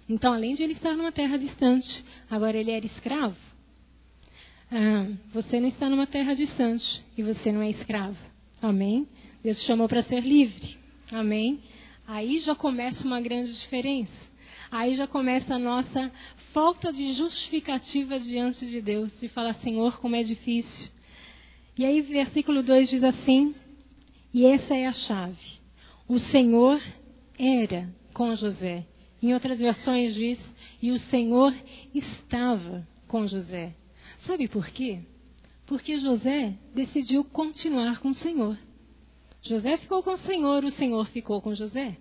[0.07, 3.37] Então, além de ele estar numa terra distante, agora ele era escravo.
[4.71, 8.17] Ah, você não está numa terra distante e você não é escravo.
[8.61, 9.07] Amém?
[9.43, 10.77] Deus te chamou para ser livre.
[11.11, 11.61] Amém?
[12.07, 14.31] Aí já começa uma grande diferença.
[14.71, 16.11] Aí já começa a nossa
[16.53, 19.11] falta de justificativa diante de Deus.
[19.21, 20.89] E fala, Senhor, como é difícil.
[21.77, 23.53] E aí, versículo 2 diz assim:
[24.33, 25.59] E essa é a chave.
[26.07, 26.81] O Senhor
[27.37, 28.85] era com José.
[29.21, 30.39] Em outras versões diz:
[30.81, 31.53] E o Senhor
[31.93, 33.75] estava com José.
[34.19, 34.99] Sabe por quê?
[35.65, 38.57] Porque José decidiu continuar com o Senhor.
[39.41, 41.97] José ficou com o Senhor, o Senhor ficou com José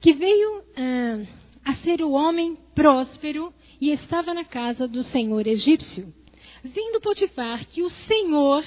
[0.00, 1.22] que veio ah,
[1.64, 6.12] a ser o homem próspero e estava na casa do senhor egípcio.
[6.62, 8.64] Vindo Potifar que o Senhor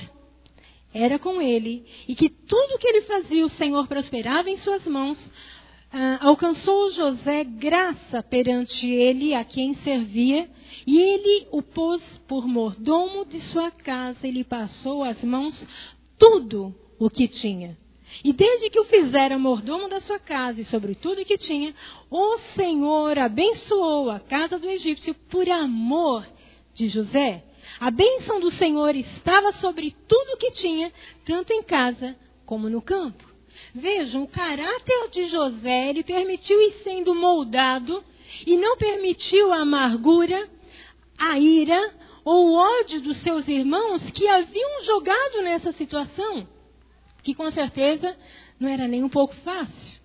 [0.93, 5.32] era com ele e que tudo que ele fazia o Senhor prosperava em suas mãos,
[5.91, 10.49] ah, alcançou José graça perante ele a quem servia
[10.88, 15.67] e ele o pôs por mordomo de sua casa e lhe passou às mãos
[16.17, 17.77] tudo o que tinha.
[18.21, 21.73] E desde que o fizera mordomo da sua casa e sobre tudo que tinha,
[22.10, 26.26] o Senhor abençoou a casa do egípcio por amor
[26.73, 27.43] de José.
[27.80, 30.91] A bênção do Senhor estava sobre tudo que tinha,
[31.26, 33.23] tanto em casa como no campo.
[33.73, 38.04] Vejam, o caráter de José, ele permitiu ir sendo moldado
[38.45, 40.49] e não permitiu a amargura,
[41.17, 41.93] a ira
[42.26, 46.47] ou o ódio dos seus irmãos que haviam jogado nessa situação
[47.23, 48.15] que com certeza
[48.59, 49.99] não era nem um pouco fácil.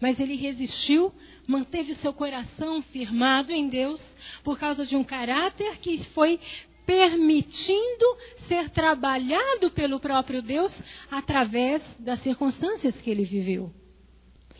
[0.00, 1.12] Mas ele resistiu,
[1.46, 4.02] manteve o seu coração firmado em Deus,
[4.42, 6.40] por causa de um caráter que foi
[6.86, 8.04] permitindo
[8.48, 10.72] ser trabalhado pelo próprio Deus
[11.10, 13.72] através das circunstâncias que ele viveu.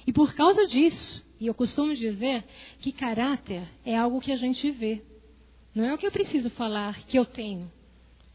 [0.07, 2.45] E por causa disso, e eu costumo dizer
[2.79, 5.03] que caráter é algo que a gente vê.
[5.75, 7.71] Não é o que eu preciso falar que eu tenho.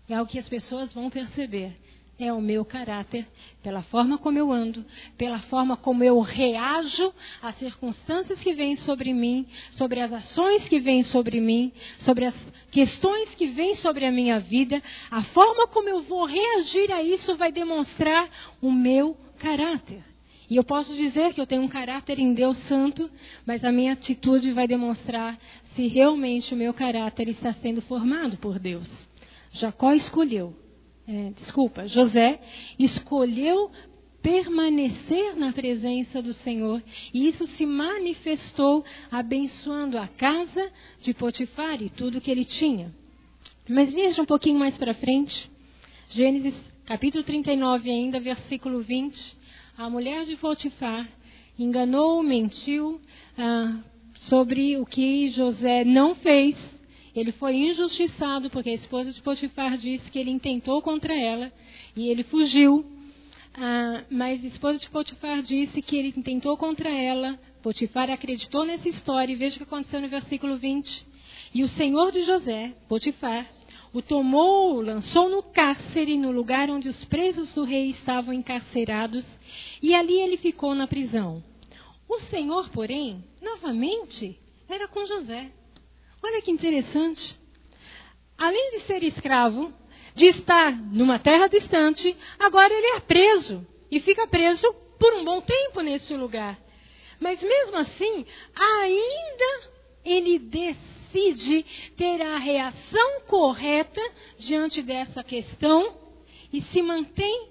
[0.09, 1.75] É algo que as pessoas vão perceber
[2.17, 3.28] é o meu caráter,
[3.62, 4.86] pela forma como eu ando,
[5.17, 10.80] pela forma como eu reajo às circunstâncias que vêm sobre mim, sobre as ações que
[10.80, 14.82] vêm sobre mim, sobre as questões que vêm sobre a minha vida.
[15.12, 18.30] A forma como eu vou reagir a isso vai demonstrar
[18.62, 20.01] o meu caráter.
[20.49, 23.10] E eu posso dizer que eu tenho um caráter em Deus Santo,
[23.45, 25.38] mas a minha atitude vai demonstrar
[25.73, 29.10] se realmente o meu caráter está sendo formado por Deus.
[29.51, 30.64] Jacó escolheu
[31.08, 32.39] é, desculpa, José
[32.80, 33.70] escolheu
[34.22, 36.82] permanecer na presença do Senhor
[37.13, 42.91] e isso se manifestou abençoando a casa de Potifar e tudo que ele tinha.
[43.70, 45.50] Mas veja um pouquinho mais para frente,
[46.10, 49.38] Gênesis capítulo 39 ainda, versículo 20.
[49.78, 51.08] A mulher de Potifar
[51.58, 53.00] enganou, mentiu
[53.38, 53.80] ah,
[54.15, 56.74] sobre o que José não fez
[57.15, 61.51] ele foi injustiçado porque a esposa de Potifar disse que ele intentou contra ela
[61.95, 62.86] e ele fugiu.
[63.54, 67.39] Ah, mas a esposa de Potifar disse que ele intentou contra ela.
[67.63, 71.08] Potifar acreditou nessa história e veja o que aconteceu no versículo 20.
[71.54, 73.47] E o senhor de José, Potifar,
[73.93, 79.39] o tomou, o lançou no cárcere, no lugar onde os presos do rei estavam encarcerados,
[79.82, 81.41] e ali ele ficou na prisão.
[82.08, 85.49] O Senhor, porém, novamente, era com José.
[86.25, 87.39] Olha que interessante.
[88.35, 89.71] Além de ser escravo,
[90.15, 93.65] de estar numa terra distante, agora ele é preso.
[93.91, 96.59] E fica preso por um bom tempo nesse lugar.
[97.19, 99.71] Mas mesmo assim, ainda
[100.03, 101.63] ele decide
[101.95, 104.01] ter a reação correta
[104.35, 105.95] diante dessa questão
[106.51, 107.49] e se mantém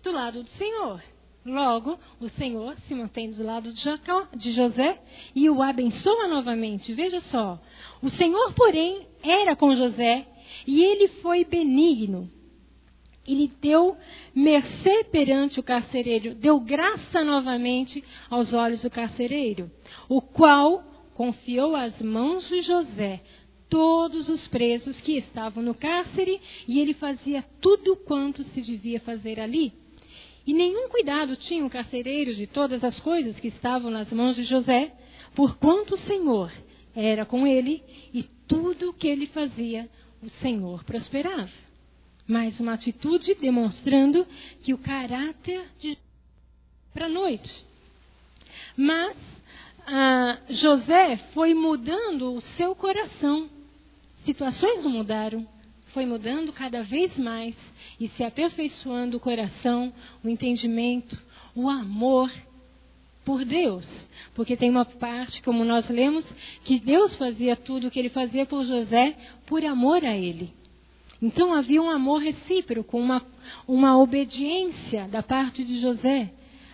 [0.00, 1.02] do lado do Senhor.
[1.44, 5.00] Logo, o Senhor se mantém do lado de, José
[5.34, 6.92] e o abençoa novamente.
[6.92, 7.60] Veja só,
[8.00, 10.26] o Senhor, porém, era com José
[10.66, 12.30] e ele foi benigno.
[13.26, 13.96] Ele deu
[14.34, 19.70] mercê perante o carcereiro, deu graça novamente aos olhos do carcereiro,
[20.08, 20.82] o qual
[21.14, 23.20] confiou às mãos de José
[23.68, 29.40] todos os presos que estavam no cárcere e ele fazia tudo quanto se devia fazer
[29.40, 29.81] ali.
[30.46, 34.42] E nenhum cuidado tinha o carcereiro de todas as coisas que estavam nas mãos de
[34.42, 34.92] José,
[35.34, 36.52] porquanto o Senhor
[36.94, 39.88] era com ele e tudo o que ele fazia,
[40.22, 41.50] o Senhor prosperava.
[42.26, 44.26] Mais uma atitude demonstrando
[44.62, 45.96] que o caráter de
[46.92, 47.64] para a noite.
[48.76, 49.16] Mas
[49.86, 53.48] ah, José foi mudando o seu coração.
[54.16, 55.46] Situações mudaram,
[55.92, 57.56] foi mudando cada vez mais
[58.00, 59.92] e se aperfeiçoando o coração,
[60.24, 61.22] o entendimento,
[61.54, 62.32] o amor
[63.24, 64.08] por Deus.
[64.34, 66.32] Porque tem uma parte, como nós lemos,
[66.64, 70.52] que Deus fazia tudo o que ele fazia por José por amor a ele.
[71.20, 73.24] Então havia um amor recíproco, uma,
[73.68, 76.32] uma obediência da parte de José.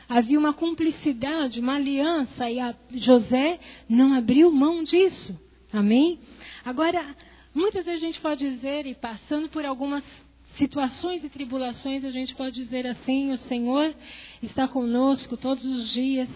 [0.09, 2.59] Havia uma cumplicidade, uma aliança, e
[2.95, 5.39] José não abriu mão disso.
[5.71, 6.19] Amém?
[6.65, 7.15] Agora,
[7.59, 10.05] muitas vezes a gente pode dizer, e passando por algumas
[10.57, 13.95] situações e tribulações, a gente pode dizer assim: o Senhor
[14.43, 16.31] está conosco todos os dias,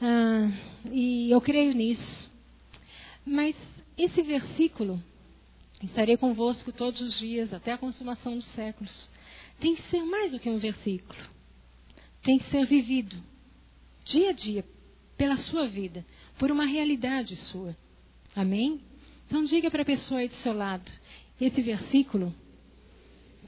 [0.00, 0.50] ah,
[0.90, 2.30] e eu creio nisso.
[3.26, 3.54] Mas
[3.98, 5.02] esse versículo
[5.82, 9.10] Estarei convosco todos os dias, até a consumação dos séculos.
[9.58, 11.18] Tem que ser mais do que um versículo.
[12.22, 13.16] Tem que ser vivido,
[14.04, 14.62] dia a dia,
[15.16, 16.04] pela sua vida,
[16.38, 17.74] por uma realidade sua.
[18.36, 18.82] Amém?
[19.30, 20.90] Então diga para a pessoa aí do seu lado:
[21.40, 22.34] esse versículo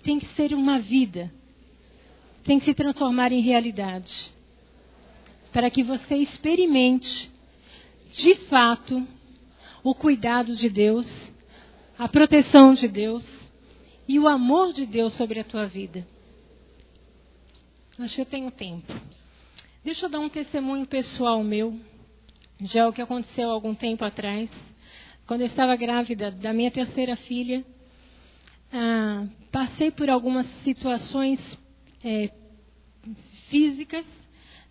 [0.05, 1.35] tem que ser uma vida,
[2.45, 4.33] tem que se transformar em realidade,
[5.53, 7.29] para que você experimente,
[8.12, 9.05] de fato,
[9.83, 11.33] o cuidado de Deus
[11.99, 13.31] a proteção de Deus
[14.09, 16.07] e o amor de Deus sobre a tua vida.
[17.99, 18.92] Acho que eu tenho tempo.
[19.85, 21.79] Deixa eu dar um testemunho pessoal meu,
[22.61, 24.51] de algo que aconteceu algum tempo atrás.
[25.27, 27.65] Quando eu estava grávida da minha terceira filha,
[28.73, 31.59] ah, passei por algumas situações
[32.05, 32.31] é,
[33.49, 34.07] físicas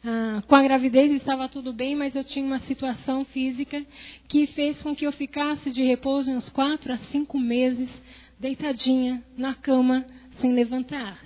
[0.04, 3.86] ah, com a gravidez estava tudo bem, mas eu tinha uma situação física
[4.28, 8.02] que fez com que eu ficasse de repouso uns quatro a cinco meses,
[8.40, 10.04] deitadinha na cama,
[10.40, 11.24] sem levantar.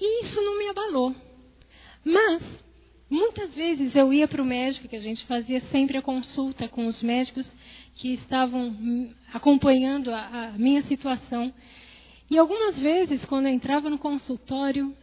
[0.00, 1.14] E isso não me abalou.
[2.02, 2.42] Mas,
[3.10, 6.86] muitas vezes eu ia para o médico, que a gente fazia sempre a consulta com
[6.86, 7.54] os médicos
[7.96, 11.52] que estavam acompanhando a, a minha situação.
[12.30, 14.94] E algumas vezes, quando eu entrava no consultório,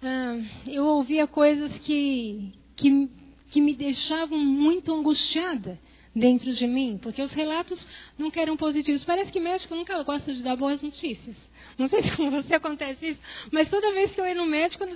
[0.00, 3.10] ah, eu ouvia coisas que, que,
[3.50, 5.78] que me deixavam muito angustiada
[6.14, 9.04] dentro de mim, porque os relatos nunca eram positivos.
[9.04, 11.36] Parece que médico nunca gosta de dar boas notícias.
[11.76, 14.86] Não sei se com você acontece isso, mas toda vez que eu ia no médico,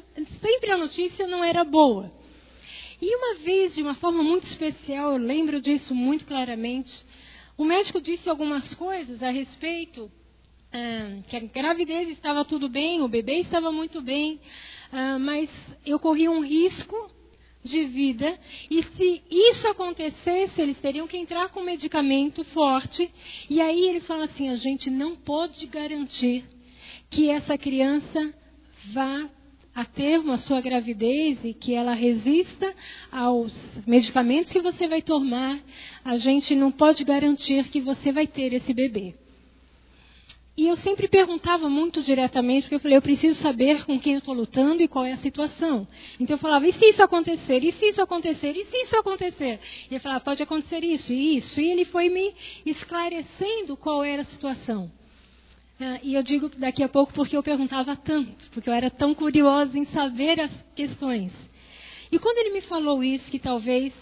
[0.41, 2.20] sempre a notícia não era boa.
[3.01, 7.05] E uma vez, de uma forma muito especial, eu lembro disso muito claramente,
[7.57, 10.11] o médico disse algumas coisas a respeito
[10.73, 14.39] ah, que a gravidez estava tudo bem, o bebê estava muito bem,
[14.93, 15.51] ah, mas
[15.85, 17.11] eu corri um risco
[17.63, 18.39] de vida
[18.71, 23.11] e se isso acontecesse, eles teriam que entrar com um medicamento forte.
[23.49, 26.45] E aí eles falam assim: a gente não pode garantir
[27.11, 28.33] que essa criança
[28.93, 29.29] vá
[29.81, 32.71] a termo a sua gravidez e que ela resista
[33.11, 35.59] aos medicamentos que você vai tomar,
[36.05, 39.15] a gente não pode garantir que você vai ter esse bebê.
[40.55, 44.19] E eu sempre perguntava muito diretamente, porque eu falei, eu preciso saber com quem eu
[44.19, 45.89] estou lutando e qual é a situação.
[46.21, 47.65] Então eu falava, e se isso acontecer?
[47.65, 48.55] E se isso acontecer?
[48.55, 49.59] E se isso acontecer?
[49.91, 51.59] E ele falava, pode acontecer isso e isso.
[51.59, 52.35] E ele foi me
[52.67, 54.93] esclarecendo qual era a situação.
[55.83, 59.15] Ah, e eu digo daqui a pouco porque eu perguntava tanto, porque eu era tão
[59.15, 61.33] curiosa em saber as questões.
[62.13, 63.95] E quando ele me falou isso, que talvez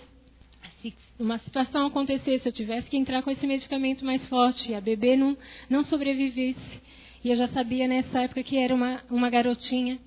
[0.83, 4.81] se uma situação acontecesse, eu tivesse que entrar com esse medicamento mais forte e a
[4.81, 5.39] bebê não,
[5.71, 6.83] não sobrevivesse,
[7.23, 10.01] e eu já sabia nessa época que era uma, uma garotinha,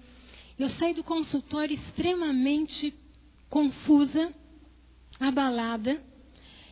[0.60, 2.94] eu saí do consultório extremamente
[3.50, 4.34] confusa,
[5.18, 6.02] abalada,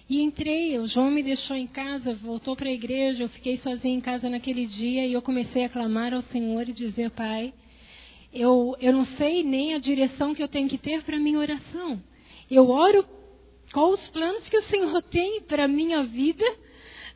[0.10, 3.96] e entrei, o João me deixou em casa, voltou para a igreja, eu fiquei sozinha
[3.96, 7.54] em casa naquele dia e eu comecei a clamar ao Senhor e dizer, Pai,
[8.34, 11.38] eu, eu não sei nem a direção que eu tenho que ter para a minha
[11.38, 12.02] oração.
[12.50, 13.06] Eu oro
[13.72, 16.46] qual os planos que o Senhor tem para a minha vida?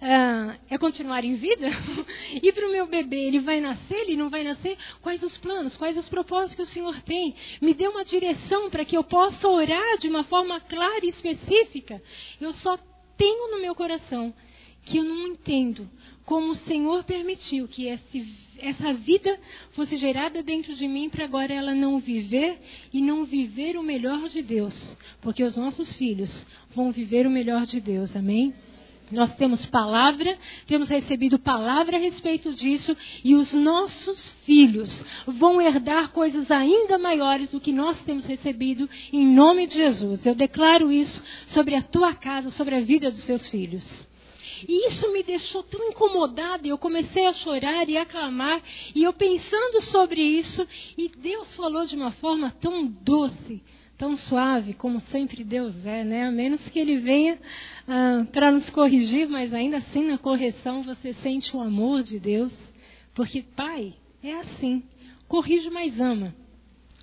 [0.06, 1.66] Ah, é continuar em vida?
[2.43, 4.78] e para o meu bebê, ele vai nascer, ele não vai nascer?
[5.01, 7.34] Quais os planos, quais os propósitos que o Senhor tem?
[7.62, 12.04] Me dê uma direção para que eu possa orar de uma forma clara e específica.
[12.41, 12.78] Eu só
[13.16, 14.34] tenho no meu coração
[14.86, 15.89] que eu não entendo
[16.26, 18.28] como o Senhor permitiu que esse,
[18.58, 19.39] essa vida
[19.72, 22.60] fosse gerada dentro de mim para agora ela não viver
[22.91, 24.97] e não viver o melhor de Deus.
[25.22, 26.45] Porque os nossos filhos
[26.76, 28.54] vão viver o melhor de Deus, amém?
[29.14, 36.11] Nós temos palavra, temos recebido palavra a respeito disso, e os nossos filhos vão herdar
[36.11, 40.26] coisas ainda maiores do que nós temos recebido, em nome de Jesus.
[40.26, 44.07] Eu declaro isso sobre a tua casa, sobre a vida dos seus filhos.
[44.68, 48.61] E isso me deixou tão incomodada, e eu comecei a chorar e a clamar,
[48.95, 50.66] e eu pensando sobre isso,
[50.97, 53.61] e Deus falou de uma forma tão doce,
[54.04, 56.28] tão suave, como sempre Deus é, né?
[56.28, 57.39] A menos que Ele venha
[57.88, 62.54] ah, para nos corrigir, mas ainda assim na correção você sente o amor de Deus,
[63.16, 64.84] porque Pai é assim,
[65.26, 66.36] corrige, mas ama.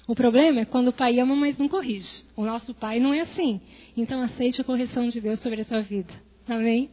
[0.07, 2.23] O problema é quando o pai ama, mas não corrige.
[2.37, 3.63] O nosso pai não é assim.
[3.97, 6.13] Então aceite a correção de Deus sobre a sua vida.
[6.47, 6.91] Amém?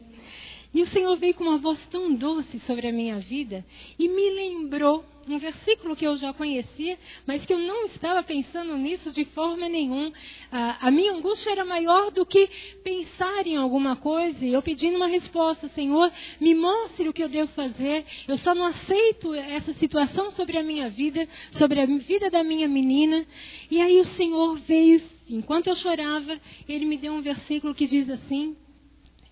[0.72, 3.62] E o Senhor veio com uma voz tão doce sobre a minha vida
[3.98, 8.76] e me lembrou um versículo que eu já conhecia, mas que eu não estava pensando
[8.76, 10.12] nisso de forma nenhuma.
[10.50, 12.48] A, a minha angústia era maior do que
[12.82, 17.28] pensar em alguma coisa e eu pedindo uma resposta, Senhor, me mostre o que eu
[17.28, 18.04] devo fazer.
[18.26, 22.68] Eu só não aceito essa situação sobre a minha vida, sobre a vida da minha
[22.68, 23.26] menina.
[23.70, 28.08] E aí o Senhor veio, enquanto eu chorava, ele me deu um versículo que diz
[28.10, 28.56] assim: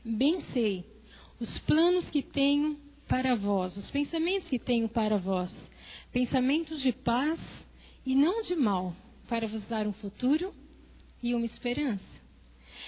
[0.04, 0.84] Bem sei
[1.40, 2.76] os planos que tenho
[3.06, 5.52] para vós, os pensamentos que tenho para vós,
[6.16, 7.38] pensamentos de paz
[8.06, 8.96] e não de mal,
[9.28, 10.50] para vos dar um futuro
[11.22, 12.02] e uma esperança.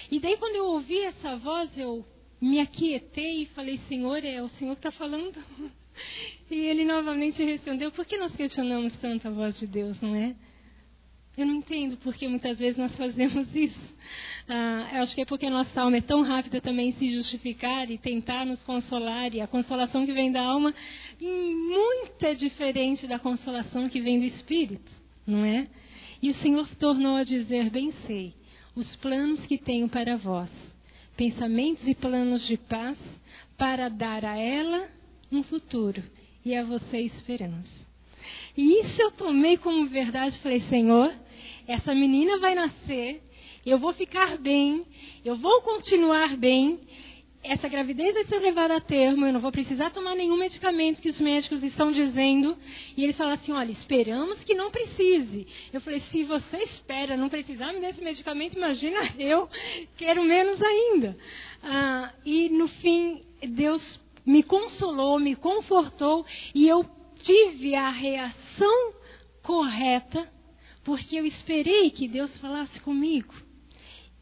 [0.09, 2.03] E daí, quando eu ouvi essa voz, eu
[2.41, 5.37] me aquietei e falei: Senhor, é o Senhor que está falando.
[6.49, 10.33] E ele novamente respondeu: Por que nós questionamos tanto a voz de Deus, não é?
[11.39, 13.95] Eu não entendo porque muitas vezes nós fazemos isso.
[14.45, 17.89] Ah, eu acho que é porque a nossa alma é tão rápida também se justificar
[17.89, 19.33] e tentar nos consolar.
[19.33, 20.73] E a consolação que vem da alma
[21.21, 24.91] muito é diferente da consolação que vem do Espírito,
[25.25, 25.67] não é?
[26.21, 28.33] E o Senhor tornou a dizer: Bem sei,
[28.75, 30.51] os planos que tenho para vós,
[31.15, 32.99] pensamentos e planos de paz,
[33.57, 34.89] para dar a ela
[35.31, 36.03] um futuro
[36.43, 37.87] e a você esperança.
[38.57, 40.37] E isso eu tomei como verdade.
[40.39, 41.13] Falei, Senhor,
[41.67, 43.21] essa menina vai nascer,
[43.65, 44.83] eu vou ficar bem,
[45.23, 46.79] eu vou continuar bem,
[47.41, 51.09] essa gravidez vai ser levada a termo, eu não vou precisar tomar nenhum medicamento que
[51.09, 52.57] os médicos estão dizendo.
[52.97, 55.47] E eles falam assim: olha, esperamos que não precise.
[55.71, 59.49] Eu falei: se você espera não precisar desse medicamento, imagina eu,
[59.95, 61.17] quero menos ainda.
[61.63, 66.85] Ah, e no fim, Deus me consolou, me confortou e eu
[67.21, 68.93] tive a reação
[69.41, 70.29] correta
[70.89, 73.31] porque eu esperei que Deus falasse comigo.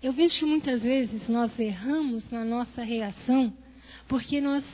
[0.04, 3.54] Eu vejo que muitas vezes nós erramos na nossa reação,
[4.06, 4.66] porque nós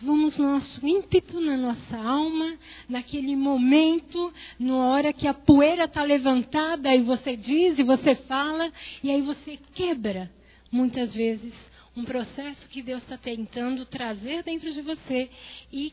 [0.00, 2.56] vamos no nosso ímpeto, na nossa alma,
[2.88, 8.72] naquele momento, na hora que a poeira está levantada, e você diz e você fala,
[9.02, 10.30] e aí você quebra,
[10.70, 11.52] muitas vezes,
[11.96, 15.28] um processo que Deus está tentando trazer dentro de você
[15.72, 15.92] e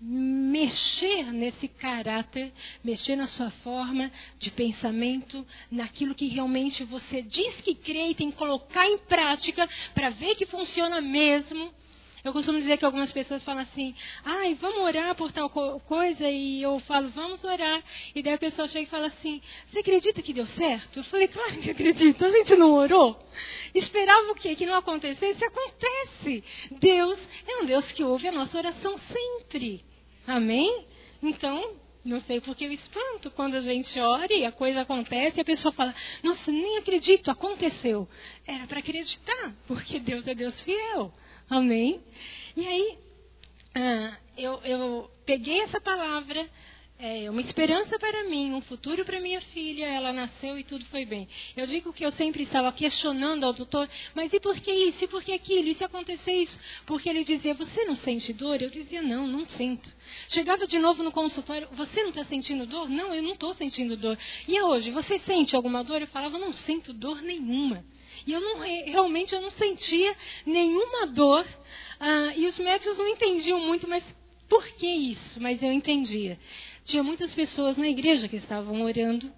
[0.00, 7.74] mexer nesse caráter, mexer na sua forma de pensamento, naquilo que realmente você diz que
[7.74, 11.70] crê e tem que colocar em prática para ver que funciona mesmo.
[12.22, 13.94] Eu costumo dizer que algumas pessoas falam assim,
[14.24, 17.82] ai, vamos orar por tal coisa, e eu falo, vamos orar.
[18.14, 20.98] E daí a pessoa chega e fala assim, você acredita que deu certo?
[20.98, 23.18] Eu falei, claro que acredito, a gente não orou.
[23.74, 24.54] Esperava o quê?
[24.54, 25.42] Que não acontecesse?
[25.44, 26.44] Acontece.
[26.72, 29.82] Deus é um Deus que ouve a nossa oração sempre.
[30.26, 30.86] Amém?
[31.22, 35.42] Então, não sei porque eu espanto quando a gente ora e a coisa acontece e
[35.42, 38.08] a pessoa fala: Nossa, nem acredito, aconteceu.
[38.46, 41.12] Era para acreditar, porque Deus é Deus fiel.
[41.48, 42.00] Amém?
[42.56, 42.98] E aí,
[43.74, 46.48] ah, eu, eu peguei essa palavra,
[47.02, 49.86] é uma esperança para mim, um futuro para minha filha.
[49.86, 51.26] Ela nasceu e tudo foi bem.
[51.56, 55.04] Eu digo que eu sempre estava questionando ao doutor, mas e por que isso?
[55.04, 55.68] E por que aquilo?
[55.68, 56.58] E se acontecer isso?
[56.84, 58.60] Porque ele dizia, você não sente dor?
[58.60, 59.90] Eu dizia, não, não sinto.
[60.28, 62.88] Chegava de novo no consultório, você não está sentindo dor?
[62.88, 64.18] Não, eu não estou sentindo dor.
[64.46, 66.02] E hoje, você sente alguma dor?
[66.02, 67.82] Eu falava, não sinto dor nenhuma.
[68.26, 71.46] E eu não, realmente eu não sentia nenhuma dor.
[71.98, 74.04] Ah, e os médicos não entendiam muito, mas
[74.50, 75.40] por que isso?
[75.40, 76.36] Mas eu entendia.
[76.84, 79.30] Tinha muitas pessoas na igreja que estavam orando,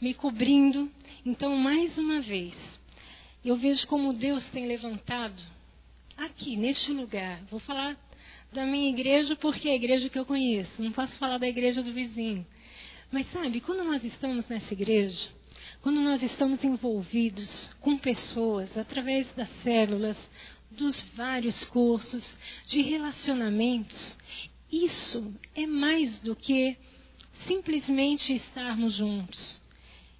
[0.00, 0.90] me cobrindo.
[1.24, 2.54] Então, mais uma vez,
[3.44, 5.42] eu vejo como Deus tem levantado
[6.16, 7.40] aqui, neste lugar.
[7.50, 7.96] Vou falar
[8.52, 10.82] da minha igreja porque é a igreja que eu conheço.
[10.82, 12.46] Não posso falar da igreja do vizinho.
[13.10, 15.30] Mas sabe, quando nós estamos nessa igreja,
[15.80, 20.16] quando nós estamos envolvidos com pessoas através das células,
[20.70, 22.36] dos vários cursos,
[22.66, 24.16] de relacionamentos,
[24.70, 26.76] isso é mais do que
[27.32, 29.62] simplesmente estarmos juntos.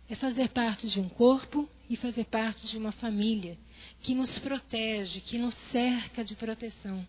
[0.09, 3.59] É fazer parte de um corpo e fazer parte de uma família
[4.01, 7.07] que nos protege, que nos cerca de proteção.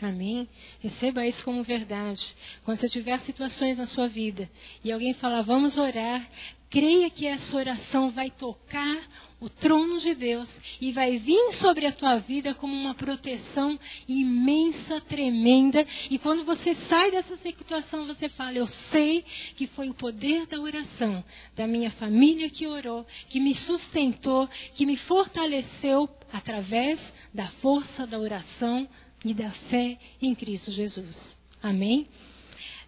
[0.00, 0.48] Amém?
[0.80, 2.34] Receba isso como verdade.
[2.64, 4.50] Quando você tiver situações na sua vida
[4.82, 6.28] e alguém falar, vamos orar,
[6.72, 9.06] creia que essa oração vai tocar
[9.38, 10.48] o trono de Deus
[10.80, 15.84] e vai vir sobre a tua vida como uma proteção imensa, tremenda.
[16.10, 19.22] E quando você sai dessa situação, você fala: Eu sei
[19.54, 21.22] que foi o poder da oração,
[21.54, 28.18] da minha família que orou, que me sustentou, que me fortaleceu através da força da
[28.18, 28.88] oração
[29.22, 31.36] e da fé em Cristo Jesus.
[31.62, 32.06] Amém?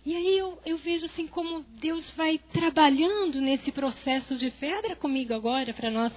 [0.05, 4.94] E aí eu, eu, vejo assim como Deus vai trabalhando nesse processo de fé.
[4.96, 6.12] Comigo agora para nós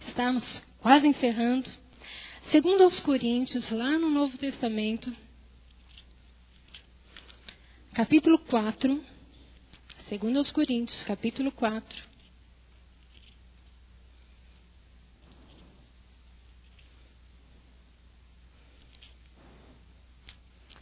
[0.00, 1.68] estarmos quase encerrando.
[2.44, 5.14] Segundo aos Coríntios, lá no Novo Testamento,
[7.92, 9.04] capítulo 4.
[9.98, 12.04] Segundo aos Coríntios, capítulo 4.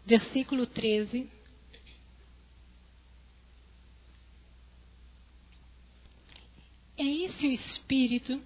[0.07, 1.44] Versículo 13.
[7.35, 8.41] É esse o espírito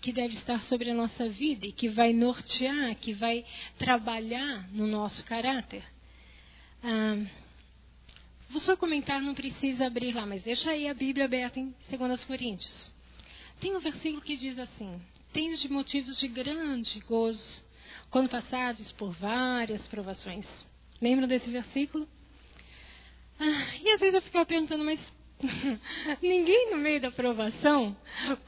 [0.00, 3.44] que deve estar sobre a nossa vida e que vai nortear, que vai
[3.78, 5.84] trabalhar no nosso caráter.
[6.82, 7.24] Ah,
[8.50, 12.24] vou só comentar, não precisa abrir lá, mas deixa aí a Bíblia aberta em 2
[12.24, 12.90] Coríntios.
[13.60, 15.00] Tem um versículo que diz assim:
[15.32, 17.62] Tenho de motivos de grande gozo
[18.10, 20.66] quando passados por várias provações.
[21.00, 22.08] Lembram desse versículo?
[23.38, 25.12] Ah, e às vezes eu ficava perguntando, mas
[26.22, 27.96] Ninguém no meio da aprovação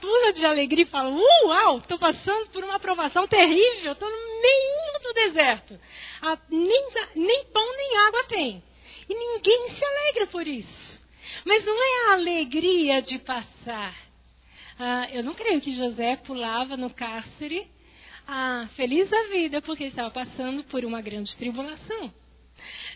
[0.01, 5.03] pula de alegria e fala: Uau, estou passando por uma aprovação terrível, estou no meio
[5.03, 5.79] do deserto.
[6.51, 8.63] Nem, nem pão nem água tem.
[9.09, 11.03] E ninguém se alegra por isso.
[11.45, 13.95] Mas não é a alegria de passar.
[14.79, 17.71] Ah, eu não creio que José pulava no cárcere
[18.27, 22.13] ah, feliz da vida porque estava passando por uma grande tribulação.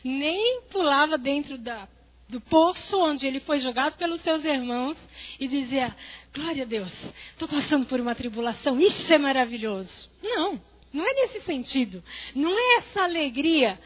[0.02, 1.88] Nem pulava dentro da
[2.28, 4.96] do poço onde ele foi jogado pelos seus irmãos
[5.40, 5.96] e dizia:
[6.34, 6.92] Glória a Deus,
[7.30, 10.10] estou passando por uma tribulação, isso é maravilhoso.
[10.22, 10.60] Não,
[10.92, 12.02] não é nesse sentido.
[12.34, 13.78] Não é essa alegria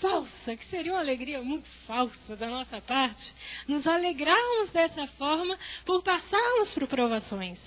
[0.00, 3.34] falsa, que seria uma alegria muito falsa da nossa parte,
[3.66, 7.58] nos alegrarmos dessa forma por passarmos por provações.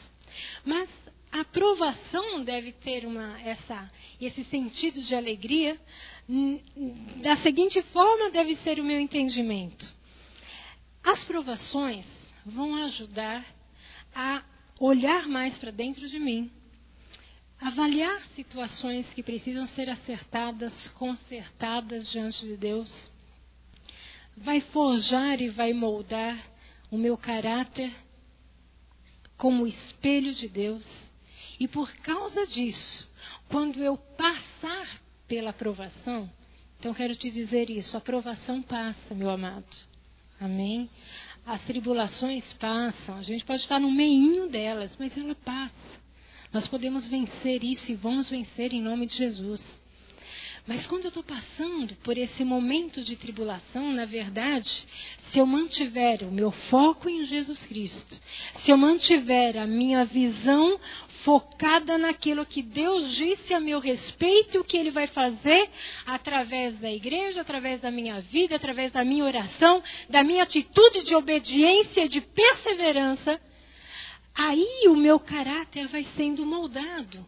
[0.64, 0.90] Mas
[1.32, 5.80] a provação deve ter uma, essa, esse sentido de alegria.
[7.18, 9.99] Da seguinte forma deve ser o meu entendimento.
[11.12, 12.06] As provações
[12.46, 13.44] vão ajudar
[14.14, 14.44] a
[14.80, 16.52] olhar mais para dentro de mim,
[17.60, 23.12] avaliar situações que precisam ser acertadas, consertadas diante de Deus.
[24.38, 26.38] Vai forjar e vai moldar
[26.92, 27.92] o meu caráter
[29.36, 31.10] como espelho de Deus.
[31.60, 33.10] E por causa disso,
[33.48, 36.32] quando eu passar pela aprovação,
[36.78, 39.89] então quero te dizer isso: a aprovação passa, meu amado.
[40.40, 40.90] Amém?
[41.46, 46.00] As tribulações passam, a gente pode estar no meio delas, mas ela passa.
[46.54, 49.82] Nós podemos vencer isso e vamos vencer em nome de Jesus.
[50.70, 54.88] Mas quando eu estou passando por esse momento de tribulação, na verdade,
[55.24, 58.16] se eu mantiver o meu foco em Jesus Cristo,
[58.54, 60.80] se eu mantiver a minha visão
[61.24, 65.72] focada naquilo que Deus disse a meu respeito e o que Ele vai fazer
[66.06, 71.16] através da igreja, através da minha vida, através da minha oração, da minha atitude de
[71.16, 73.42] obediência, de perseverança,
[74.36, 77.26] aí o meu caráter vai sendo moldado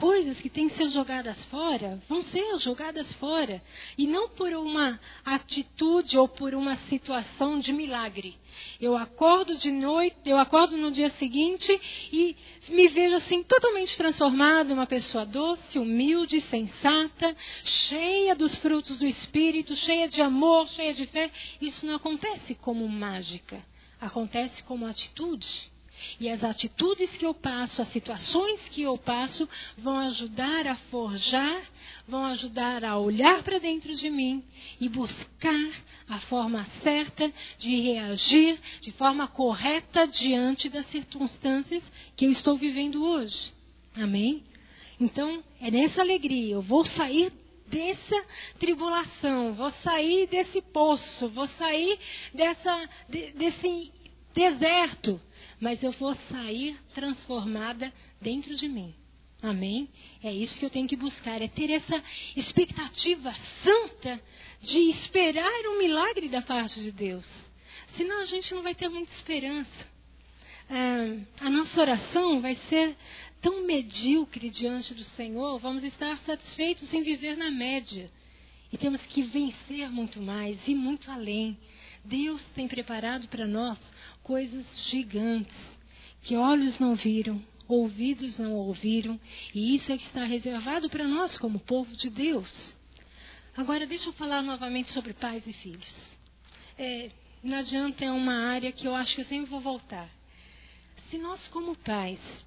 [0.00, 3.62] coisas que têm que ser jogadas fora vão ser jogadas fora.
[3.98, 8.34] E não por uma atitude ou por uma situação de milagre.
[8.80, 11.78] Eu acordo de noite, eu acordo no dia seguinte
[12.10, 12.34] e
[12.70, 19.76] me vejo assim totalmente transformada, uma pessoa doce, humilde, sensata, cheia dos frutos do Espírito,
[19.76, 21.30] cheia de amor, cheia de fé.
[21.60, 23.62] Isso não acontece como mágica.
[24.00, 25.70] Acontece como atitude.
[26.18, 31.62] E as atitudes que eu passo, as situações que eu passo, vão ajudar a forjar,
[32.06, 34.42] vão ajudar a olhar para dentro de mim
[34.80, 35.70] e buscar
[36.08, 43.04] a forma certa de reagir de forma correta diante das circunstâncias que eu estou vivendo
[43.04, 43.52] hoje.
[43.96, 44.42] Amém?
[44.98, 46.54] Então, é nessa alegria.
[46.54, 47.32] Eu vou sair
[47.66, 48.24] dessa
[48.58, 51.98] tribulação, vou sair desse poço, vou sair
[52.34, 53.92] dessa, de, desse
[54.34, 55.20] deserto,
[55.60, 58.94] mas eu vou sair transformada dentro de mim.
[59.42, 59.88] Amém?
[60.22, 62.02] É isso que eu tenho que buscar, é ter essa
[62.36, 63.32] expectativa
[63.62, 64.20] santa
[64.60, 67.26] de esperar um milagre da parte de Deus.
[67.96, 69.86] Senão a gente não vai ter muita esperança.
[70.68, 72.96] Ah, a nossa oração vai ser
[73.40, 78.10] tão medíocre diante do Senhor, vamos estar satisfeitos em viver na média.
[78.72, 81.58] E temos que vencer muito mais e muito além.
[82.04, 83.92] Deus tem preparado para nós
[84.22, 85.78] coisas gigantes
[86.22, 89.18] que olhos não viram, ouvidos não ouviram,
[89.54, 92.76] e isso é que está reservado para nós como povo de Deus.
[93.56, 96.16] Agora, deixa eu falar novamente sobre pais e filhos.
[96.78, 97.10] É,
[97.42, 100.08] não adianta, é uma área que eu acho que eu sempre vou voltar.
[101.08, 102.44] Se nós, como pais,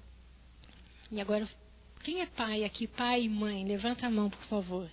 [1.10, 1.48] e agora,
[2.02, 4.90] quem é pai aqui, pai e mãe, levanta a mão, por favor.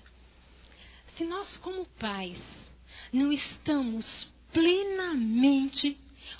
[1.07, 2.41] Se nós, como pais,
[3.11, 5.97] não estamos plenamente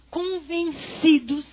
[0.10, 1.50] convencidos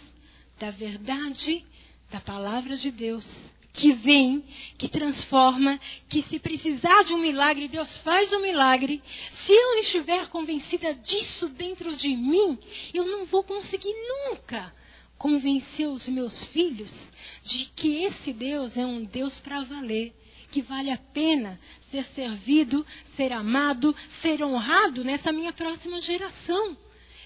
[0.58, 1.64] da verdade
[2.10, 3.30] da palavra de Deus,
[3.72, 4.44] que vem,
[4.76, 5.78] que transforma,
[6.08, 9.00] que se precisar de um milagre, Deus faz um milagre.
[9.30, 12.58] Se eu estiver convencida disso dentro de mim,
[12.92, 14.74] eu não vou conseguir nunca
[15.16, 17.10] convencer os meus filhos
[17.44, 20.14] de que esse Deus é um Deus para valer,
[20.50, 21.58] que vale a pena
[21.90, 22.86] ser servido,
[23.16, 26.76] ser amado, ser honrado nessa minha próxima geração.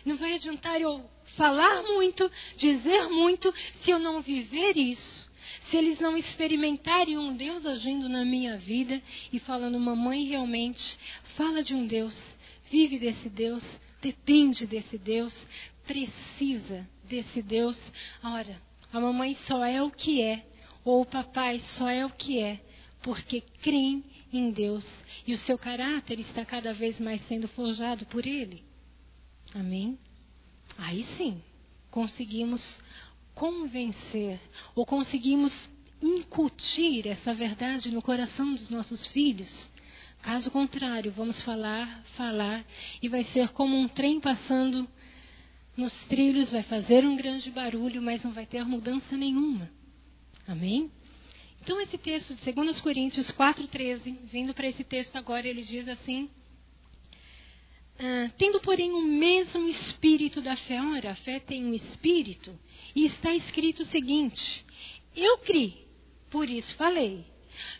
[0.04, 5.30] Não vai adiantar eu falar muito, dizer muito, se eu não viver isso.
[5.62, 9.02] Se eles não experimentarem um Deus agindo na minha vida
[9.32, 10.98] e falando, mamãe, realmente,
[11.36, 12.18] fala de um Deus,
[12.70, 13.62] vive desse Deus,
[14.00, 15.46] depende desse Deus,
[15.86, 17.80] precisa desse Deus.
[18.22, 18.60] Ora,
[18.92, 20.44] a mamãe só é o que é,
[20.84, 22.60] ou o papai só é o que é,
[23.02, 24.88] porque creem em Deus
[25.26, 28.62] e o seu caráter está cada vez mais sendo forjado por Ele.
[29.54, 29.98] Amém?
[30.78, 31.42] Aí sim,
[31.90, 32.80] conseguimos
[33.34, 34.40] convencer
[34.74, 35.68] ou conseguimos
[36.00, 39.70] incutir essa verdade no coração dos nossos filhos.
[40.22, 42.64] Caso contrário, vamos falar, falar
[43.02, 44.88] e vai ser como um trem passando
[45.76, 49.68] nos trilhos, vai fazer um grande barulho, mas não vai ter mudança nenhuma.
[50.46, 50.90] Amém?
[51.62, 56.28] Então, esse texto de 2 Coríntios 4,13, vindo para esse texto agora, ele diz assim:
[58.00, 60.82] ah, tendo, porém, o mesmo espírito da fé.
[60.82, 62.58] Ora, a fé tem um espírito.
[62.96, 64.66] E está escrito o seguinte:
[65.14, 65.86] Eu criei,
[66.28, 67.24] por isso falei.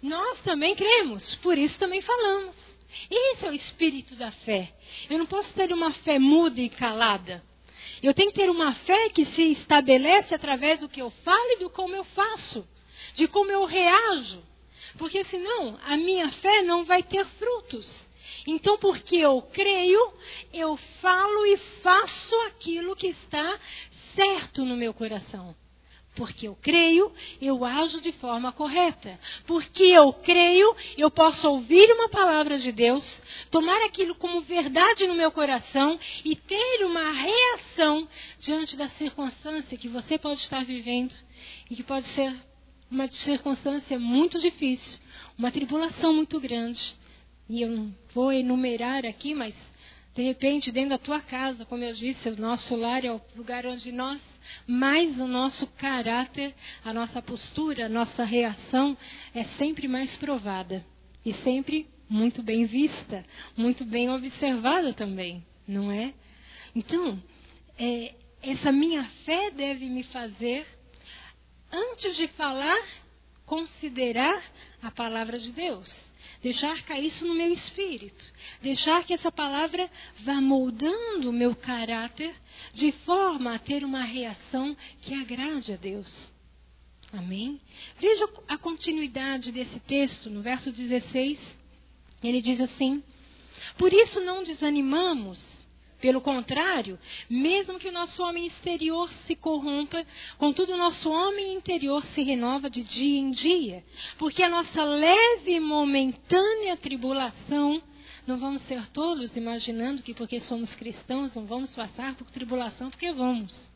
[0.00, 2.56] Nós também cremos, por isso também falamos.
[3.10, 4.72] Esse é o espírito da fé.
[5.10, 7.42] Eu não posso ter uma fé muda e calada.
[8.00, 11.58] Eu tenho que ter uma fé que se estabelece através do que eu falo e
[11.58, 12.68] do como eu faço,
[13.14, 14.42] de como eu reajo.
[14.98, 18.08] Porque senão a minha fé não vai ter frutos.
[18.46, 20.12] Então, porque eu creio,
[20.52, 23.58] eu falo e faço aquilo que está
[24.14, 25.54] certo no meu coração.
[26.14, 29.18] Porque eu creio, eu ajo de forma correta.
[29.46, 35.14] Porque eu creio, eu posso ouvir uma palavra de Deus, tomar aquilo como verdade no
[35.14, 38.06] meu coração e ter uma reação
[38.38, 41.14] diante da circunstância que você pode estar vivendo
[41.70, 42.34] e que pode ser
[42.92, 44.98] uma circunstância muito difícil,
[45.38, 46.94] uma tribulação muito grande
[47.48, 49.54] e eu não vou enumerar aqui, mas
[50.14, 53.64] de repente, dentro da tua casa, como eu disse, o nosso lar é o lugar
[53.64, 54.20] onde nós,
[54.66, 58.94] mais o nosso caráter, a nossa postura, a nossa reação
[59.34, 60.84] é sempre mais provada
[61.24, 63.24] e sempre muito bem vista,
[63.56, 66.12] muito bem observada também, não é?
[66.76, 67.22] Então,
[67.78, 70.66] é, essa minha fé deve me fazer,
[71.72, 72.84] antes de falar,
[73.46, 74.42] considerar
[74.82, 76.12] a palavra de Deus
[76.42, 78.24] deixar cair isso no meu espírito,
[78.60, 79.88] deixar que essa palavra
[80.24, 82.34] vá moldando o meu caráter
[82.74, 86.30] de forma a ter uma reação que agrade a Deus.
[87.12, 87.60] Amém?
[87.96, 91.58] Veja a continuidade desse texto, no verso 16.
[92.22, 93.02] Ele diz assim:
[93.76, 95.61] Por isso não desanimamos
[96.02, 96.98] pelo contrário,
[97.30, 100.04] mesmo que o nosso homem exterior se corrompa,
[100.36, 103.84] contudo o nosso homem interior se renova de dia em dia.
[104.18, 107.80] Porque a nossa leve e momentânea tribulação,
[108.26, 113.12] não vamos ser tolos imaginando que porque somos cristãos não vamos passar por tribulação, porque
[113.12, 113.70] vamos.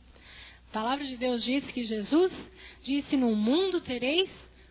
[0.68, 2.50] A palavra de Deus diz que Jesus
[2.82, 4.30] disse: No mundo tereis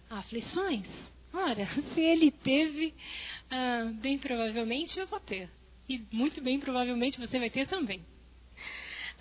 [0.10, 0.86] aflições.
[1.34, 2.94] Ora, se ele teve,
[3.50, 5.50] ah, bem provavelmente eu vou ter
[5.88, 8.02] e muito bem provavelmente você vai ter também.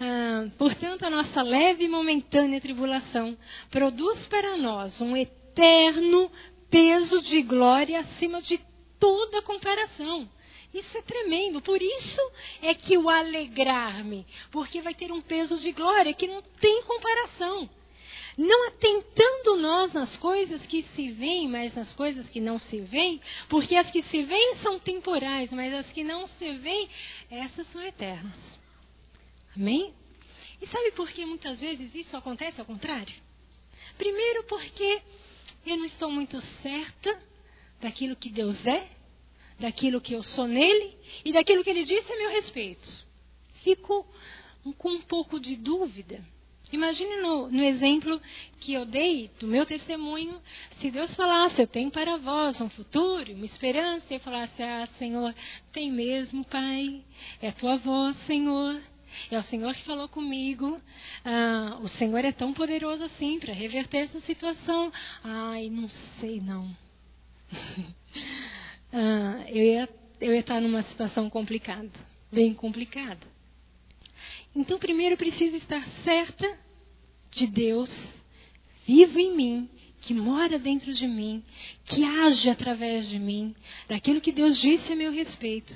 [0.00, 3.36] Ah, portanto, a nossa leve e momentânea tribulação
[3.70, 6.30] produz para nós um eterno
[6.68, 8.58] peso de glória acima de
[8.98, 10.28] toda comparação.
[10.72, 11.62] Isso é tremendo.
[11.62, 12.20] Por isso
[12.60, 17.70] é que o alegrar-me, porque vai ter um peso de glória que não tem comparação.
[18.36, 23.20] Não atentando nós nas coisas que se veem, mas nas coisas que não se veem,
[23.48, 26.88] porque as que se veem são temporais, mas as que não se veem,
[27.30, 28.58] essas são eternas.
[29.56, 29.94] Amém?
[30.60, 33.14] E sabe por que muitas vezes isso acontece ao contrário?
[33.96, 35.00] Primeiro, porque
[35.64, 37.16] eu não estou muito certa
[37.80, 38.88] daquilo que Deus é,
[39.58, 43.04] daquilo que eu sou nele e daquilo que ele disse a meu respeito.
[43.62, 44.06] Fico
[44.76, 46.24] com um pouco de dúvida.
[46.74, 48.20] Imagine no, no, exemplo
[48.60, 50.40] que eu dei do meu testemunho,
[50.72, 54.88] se Deus falasse, eu tenho para vós um futuro, uma esperança, e eu falasse, ah,
[54.98, 55.32] Senhor,
[55.72, 57.04] tem mesmo, Pai,
[57.40, 58.82] é tua voz, Senhor,
[59.30, 60.80] é o Senhor que falou comigo.
[61.24, 64.92] Ah, o Senhor é tão poderoso assim para reverter essa situação.
[65.22, 66.76] Ai, não sei não.
[68.92, 69.88] ah, eu, ia,
[70.20, 71.92] eu ia estar numa situação complicada,
[72.32, 73.33] bem complicada.
[74.54, 76.58] Então, primeiro preciso estar certa
[77.30, 77.92] de Deus
[78.86, 79.68] vivo em mim,
[80.00, 81.42] que mora dentro de mim,
[81.84, 83.54] que age através de mim,
[83.88, 85.74] daquilo que Deus disse a meu respeito.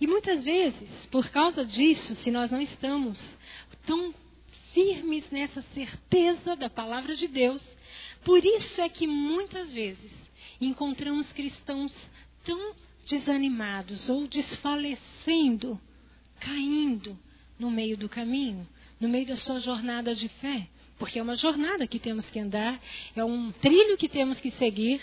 [0.00, 3.36] E muitas vezes, por causa disso, se nós não estamos
[3.84, 4.14] tão
[4.72, 7.62] firmes nessa certeza da palavra de Deus,
[8.24, 11.92] por isso é que muitas vezes encontramos cristãos
[12.44, 12.74] tão
[13.06, 15.78] desanimados ou desfalecendo,
[16.40, 17.18] caindo
[17.58, 18.66] no meio do caminho,
[19.00, 22.80] no meio da sua jornada de fé, porque é uma jornada que temos que andar,
[23.14, 25.00] é um trilho que temos que seguir,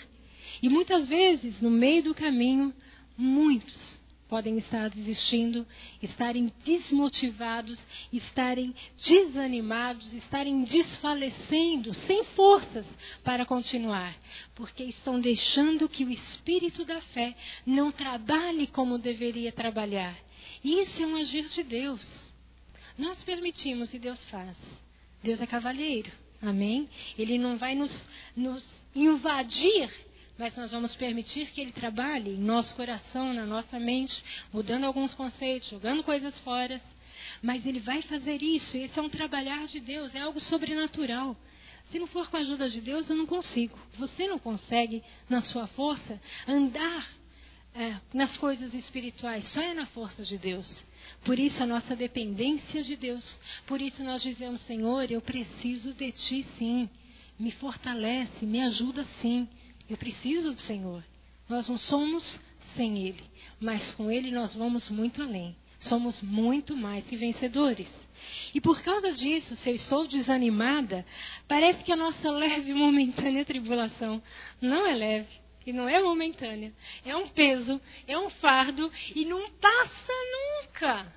[0.62, 2.74] e muitas vezes no meio do caminho,
[3.16, 5.66] muitos podem estar desistindo,
[6.02, 7.78] estarem desmotivados,
[8.12, 12.86] estarem desanimados, estarem desfalecendo, sem forças
[13.22, 14.12] para continuar,
[14.54, 20.16] porque estão deixando que o espírito da fé não trabalhe como deveria trabalhar.
[20.64, 22.33] Isso é um agir de Deus.
[22.96, 24.56] Nós permitimos e Deus faz.
[25.22, 26.12] Deus é cavalheiro.
[26.40, 26.88] Amém?
[27.18, 29.90] Ele não vai nos, nos invadir
[30.36, 34.22] mas nós vamos permitir que ele trabalhe em nosso coração, na nossa mente,
[34.52, 36.80] mudando alguns conceitos, jogando coisas fora.
[37.40, 41.36] Mas ele vai fazer isso, esse é um trabalhar de Deus, é algo sobrenatural.
[41.84, 43.78] Se não for com a ajuda de Deus, eu não consigo.
[43.96, 47.08] Você não consegue, na sua força, andar
[47.74, 50.86] é, nas coisas espirituais, só é na força de Deus.
[51.24, 53.40] Por isso a nossa dependência de Deus.
[53.66, 56.88] Por isso nós dizemos, Senhor, eu preciso de Ti sim.
[57.36, 59.48] Me fortalece, me ajuda sim.
[59.90, 61.02] Eu preciso do Senhor.
[61.48, 62.40] Nós não somos
[62.76, 63.24] sem Ele,
[63.60, 65.56] mas com Ele nós vamos muito além.
[65.80, 67.92] Somos muito mais que vencedores.
[68.54, 71.04] E por causa disso, se eu estou desanimada,
[71.48, 74.22] parece que a nossa leve momentânea tribulação
[74.62, 76.72] não é leve e não é momentânea.
[77.04, 81.12] É um peso, é um fardo e não passa nunca.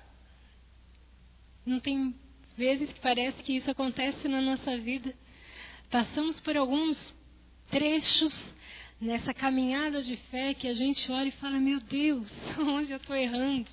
[1.64, 2.14] Não tem
[2.56, 5.14] vezes que parece que isso acontece na nossa vida.
[5.90, 7.16] Passamos por alguns
[7.70, 8.54] trechos
[9.00, 13.16] nessa caminhada de fé que a gente olha e fala: Meu Deus, onde eu estou
[13.16, 13.70] errando?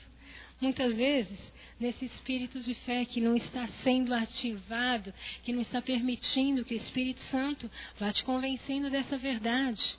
[0.62, 5.14] Muitas vezes, nesse espírito de fé que não está sendo ativado,
[5.44, 9.98] que não está permitindo que o Espírito Santo vá te convencendo dessa verdade.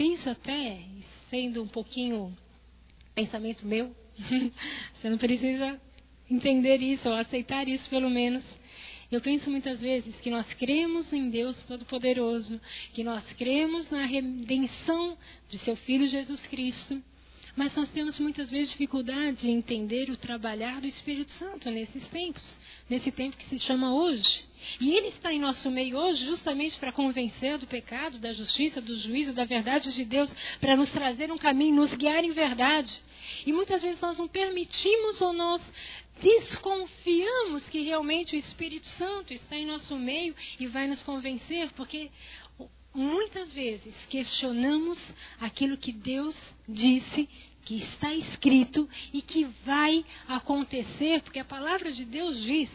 [0.00, 0.80] Penso até,
[1.28, 2.34] sendo um pouquinho
[3.14, 3.94] pensamento meu,
[4.96, 5.78] você não precisa
[6.30, 8.42] entender isso ou aceitar isso pelo menos.
[9.12, 12.58] Eu penso muitas vezes que nós cremos em Deus Todo-Poderoso,
[12.94, 15.18] que nós cremos na redenção
[15.50, 17.02] de seu Filho Jesus Cristo,
[17.56, 22.58] mas nós temos muitas vezes dificuldade em entender o trabalhar do Espírito Santo nesses tempos,
[22.88, 24.44] nesse tempo que se chama hoje.
[24.80, 28.96] E ele está em nosso meio hoje justamente para convencer do pecado, da justiça, do
[28.96, 33.00] juízo, da verdade de Deus, para nos trazer um caminho, nos guiar em verdade.
[33.46, 35.60] E muitas vezes nós não permitimos ou nós
[36.20, 42.10] desconfiamos que realmente o Espírito Santo está em nosso meio e vai nos convencer, porque
[42.94, 46.36] muitas vezes questionamos aquilo que Deus
[46.68, 47.28] disse,
[47.64, 52.70] que está escrito e que vai acontecer, porque a palavra de Deus diz.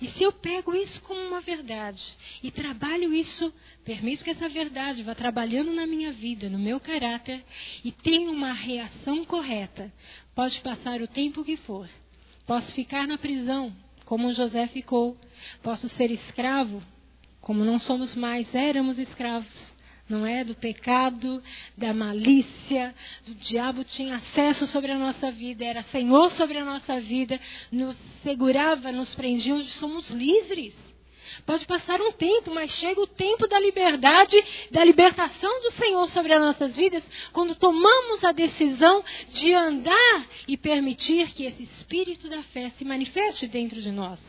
[0.00, 3.52] E se eu pego isso como uma verdade e trabalho isso,
[3.84, 7.44] permito que essa verdade vá trabalhando na minha vida, no meu caráter
[7.84, 9.92] e tenha uma reação correta,
[10.34, 11.88] pode passar o tempo que for
[12.46, 15.16] Posso ficar na prisão, como José ficou.
[15.64, 16.80] Posso ser escravo,
[17.46, 19.72] como não somos mais, éramos escravos.
[20.08, 20.42] Não é?
[20.42, 21.40] Do pecado,
[21.76, 22.92] da malícia,
[23.24, 27.40] do diabo tinha acesso sobre a nossa vida, era senhor sobre a nossa vida,
[27.70, 30.74] nos segurava, nos prendia, hoje somos livres.
[31.44, 34.36] Pode passar um tempo, mas chega o tempo da liberdade,
[34.72, 40.56] da libertação do Senhor sobre as nossas vidas, quando tomamos a decisão de andar e
[40.56, 44.20] permitir que esse espírito da fé se manifeste dentro de nós.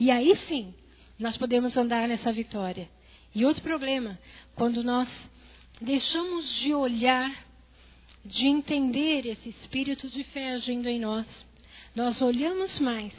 [0.00, 0.72] E aí sim,
[1.18, 2.88] nós podemos andar nessa vitória.
[3.34, 4.18] E outro problema,
[4.54, 5.08] quando nós
[5.80, 7.32] deixamos de olhar,
[8.24, 11.46] de entender esse espírito de fé agindo em nós,
[11.94, 13.14] nós olhamos mais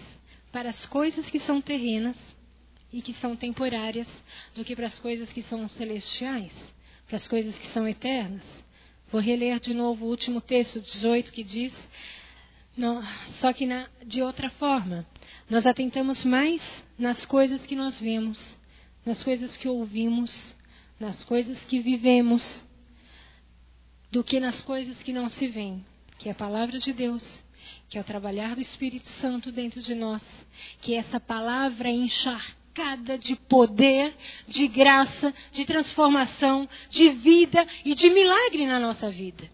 [0.52, 2.18] para as coisas que são terrenas
[2.91, 4.08] e que são temporárias
[4.54, 6.54] do que para as coisas que são celestiais,
[7.08, 8.43] para as coisas que são eternas.
[9.12, 11.88] Vou reler de novo o último texto, 18, que diz:
[13.28, 15.05] só que na, de outra forma,
[15.49, 18.57] nós atentamos mais nas coisas que nós vemos,
[19.05, 20.55] nas coisas que ouvimos,
[20.99, 22.65] nas coisas que vivemos,
[24.11, 25.86] do que nas coisas que não se veem,
[26.17, 27.43] que é a palavra de Deus,
[27.89, 30.23] que é o trabalhar do Espírito Santo dentro de nós,
[30.82, 34.13] que é essa palavra encharcada de poder,
[34.47, 39.49] de graça, de transformação, de vida e de milagre na nossa vida.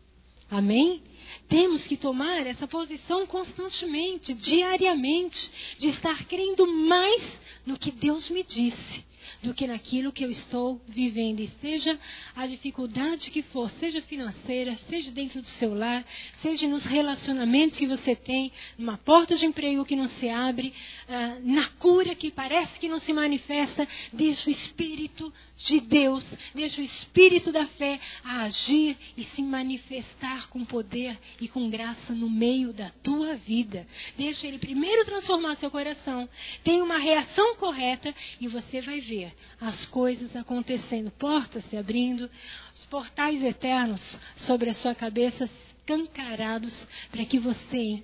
[0.50, 1.04] Amém?
[1.52, 8.42] Temos que tomar essa posição constantemente, diariamente, de estar crendo mais no que Deus me
[8.42, 9.04] disse
[9.42, 11.40] do que naquilo que eu estou vivendo.
[11.40, 11.98] E seja
[12.36, 16.06] a dificuldade que for, seja financeira, seja dentro do seu lar,
[16.42, 20.74] seja nos relacionamentos que você tem, numa porta de emprego que não se abre,
[21.08, 26.82] uh, na cura que parece que não se manifesta, deixa o Espírito de Deus, deixa
[26.82, 32.74] o Espírito da fé agir e se manifestar com poder e com graça no meio
[32.74, 33.88] da tua vida.
[34.18, 36.30] Deixa ele primeiro transformar seu coração,
[36.64, 42.30] tem uma reação correta e você vai ver as coisas acontecendo, portas se abrindo,
[42.74, 48.04] os portais eternos sobre a sua cabeça escancarados para que você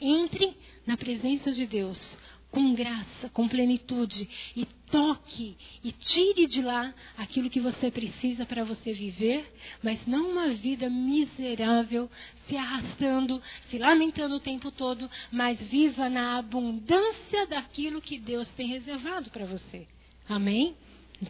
[0.00, 0.56] entre
[0.86, 2.16] na presença de Deus
[2.50, 8.64] com graça, com plenitude e toque e tire de lá aquilo que você precisa para
[8.64, 9.52] você viver,
[9.82, 12.10] mas não uma vida miserável,
[12.46, 18.68] se arrastando, se lamentando o tempo todo, mas viva na abundância daquilo que Deus tem
[18.68, 19.86] reservado para você.
[20.28, 20.76] Amém?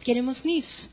[0.03, 0.91] Queremos nisso.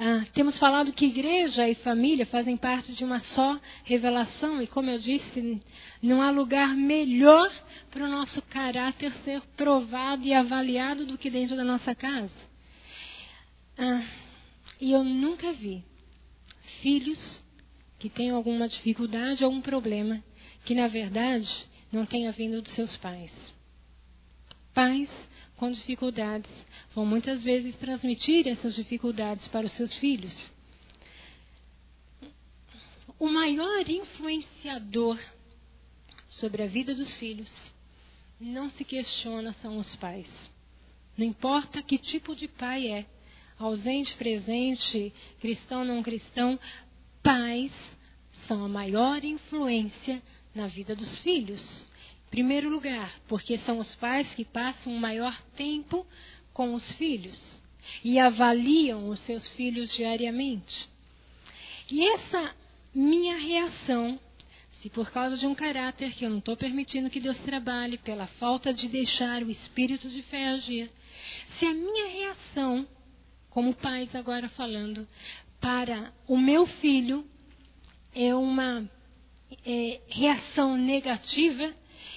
[0.00, 4.90] Ah, temos falado que igreja e família fazem parte de uma só revelação, e como
[4.90, 5.60] eu disse,
[6.00, 7.50] não há lugar melhor
[7.90, 12.48] para o nosso caráter ser provado e avaliado do que dentro da nossa casa.
[13.76, 14.02] Ah,
[14.80, 15.84] e eu nunca vi
[16.80, 17.44] filhos
[17.98, 20.22] que tenham alguma dificuldade, algum problema,
[20.64, 23.54] que na verdade não tenha vindo dos seus pais.
[24.72, 25.10] Pais
[25.58, 26.50] com dificuldades
[26.94, 30.52] vão muitas vezes transmitir essas dificuldades para os seus filhos.
[33.18, 35.18] O maior influenciador
[36.28, 37.74] sobre a vida dos filhos
[38.40, 40.30] não se questiona são os pais.
[41.16, 43.04] Não importa que tipo de pai é,
[43.58, 46.58] ausente, presente, cristão, não cristão,
[47.20, 47.74] pais
[48.46, 50.22] são a maior influência
[50.54, 51.84] na vida dos filhos.
[52.30, 56.06] Primeiro lugar, porque são os pais que passam o maior tempo
[56.52, 57.60] com os filhos
[58.04, 60.88] e avaliam os seus filhos diariamente.
[61.90, 62.54] E essa
[62.94, 64.20] minha reação,
[64.72, 68.26] se por causa de um caráter que eu não estou permitindo que Deus trabalhe, pela
[68.26, 70.90] falta de deixar o espírito de fé agir,
[71.46, 72.86] se a minha reação,
[73.48, 75.08] como pais agora falando,
[75.60, 77.26] para o meu filho
[78.14, 78.88] é uma
[79.64, 81.74] é, reação negativa,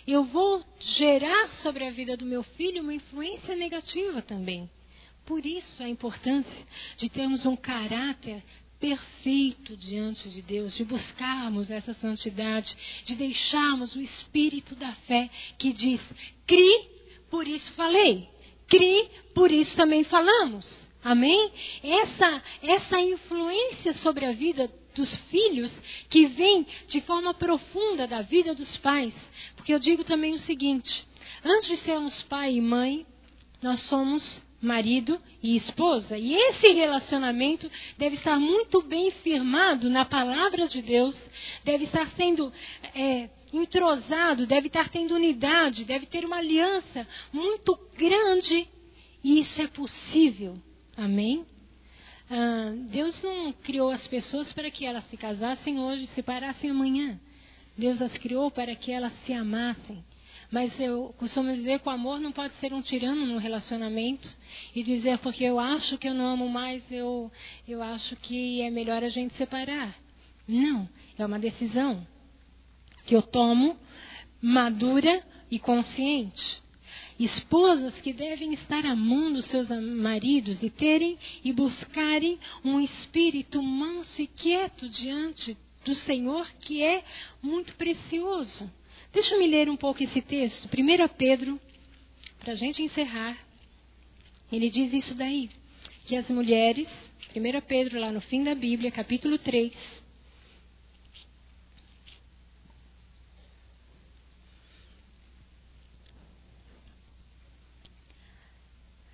[0.07, 4.69] eu vou gerar sobre a vida do meu filho uma influência negativa também.
[5.25, 8.43] Por isso a importância de termos um caráter
[8.79, 15.71] perfeito diante de Deus, de buscarmos essa santidade, de deixarmos o espírito da fé que
[15.71, 16.01] diz:
[16.47, 16.89] cri,
[17.29, 18.27] por isso falei,
[18.67, 20.89] cri, por isso também falamos.
[21.03, 21.51] Amém?
[21.83, 25.71] Essa, essa influência sobre a vida dos filhos
[26.09, 29.13] que vem de forma profunda da vida dos pais.
[29.55, 31.07] Porque eu digo também o seguinte:
[31.43, 33.05] antes de sermos pai e mãe,
[33.61, 36.17] nós somos marido e esposa.
[36.17, 41.19] E esse relacionamento deve estar muito bem firmado na palavra de Deus,
[41.63, 42.53] deve estar sendo
[42.93, 48.67] é, entrosado, deve estar tendo unidade, deve ter uma aliança muito grande.
[49.23, 50.55] E isso é possível.
[50.95, 51.45] Amém?
[52.33, 57.19] Ah, Deus não criou as pessoas para que elas se casassem hoje se separassem amanhã.
[57.77, 60.01] Deus as criou para que elas se amassem.
[60.49, 64.33] Mas eu costumo dizer que o amor não pode ser um tirano no relacionamento
[64.73, 67.29] e dizer porque eu acho que eu não amo mais, eu,
[67.67, 69.93] eu acho que é melhor a gente separar.
[70.47, 72.07] Não, é uma decisão
[73.05, 73.75] que eu tomo
[74.41, 76.63] madura e consciente.
[77.23, 84.27] Esposas que devem estar amando seus maridos e terem e buscarem um espírito manso e
[84.27, 87.03] quieto diante do Senhor, que é
[87.41, 88.71] muito precioso.
[89.11, 90.67] Deixa eu me ler um pouco esse texto.
[90.67, 91.59] 1 Pedro,
[92.39, 93.37] para a gente encerrar.
[94.51, 95.49] Ele diz isso daí,
[96.05, 96.89] que as mulheres,
[97.35, 100.00] 1 Pedro, lá no fim da Bíblia, capítulo 3,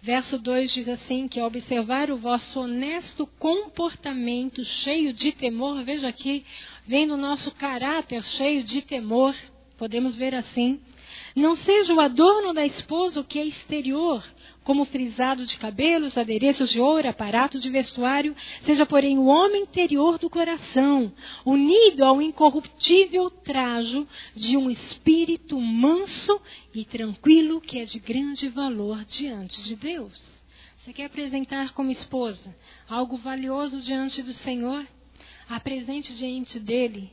[0.08, 6.08] Verso 2 diz assim: que ao observar o vosso honesto comportamento cheio de temor, veja
[6.08, 6.45] aqui,
[6.86, 9.36] vendo o nosso caráter cheio de temor,
[9.78, 10.80] podemos ver assim,
[11.36, 14.24] não seja o adorno da esposa o que é exterior,
[14.68, 20.20] como frisado de cabelos, adereços de ouro, aparato de vestuário, seja, porém, o homem interior
[20.20, 21.13] do coração,
[21.45, 24.05] unido ao incorruptível trajo
[24.36, 26.38] de um espírito manso
[26.76, 30.43] e tranquilo, que é de grande valor diante de Deus.
[30.76, 32.53] Você quer apresentar como esposa
[32.89, 34.86] algo valioso diante do Senhor?
[35.47, 37.09] Apresente diante dele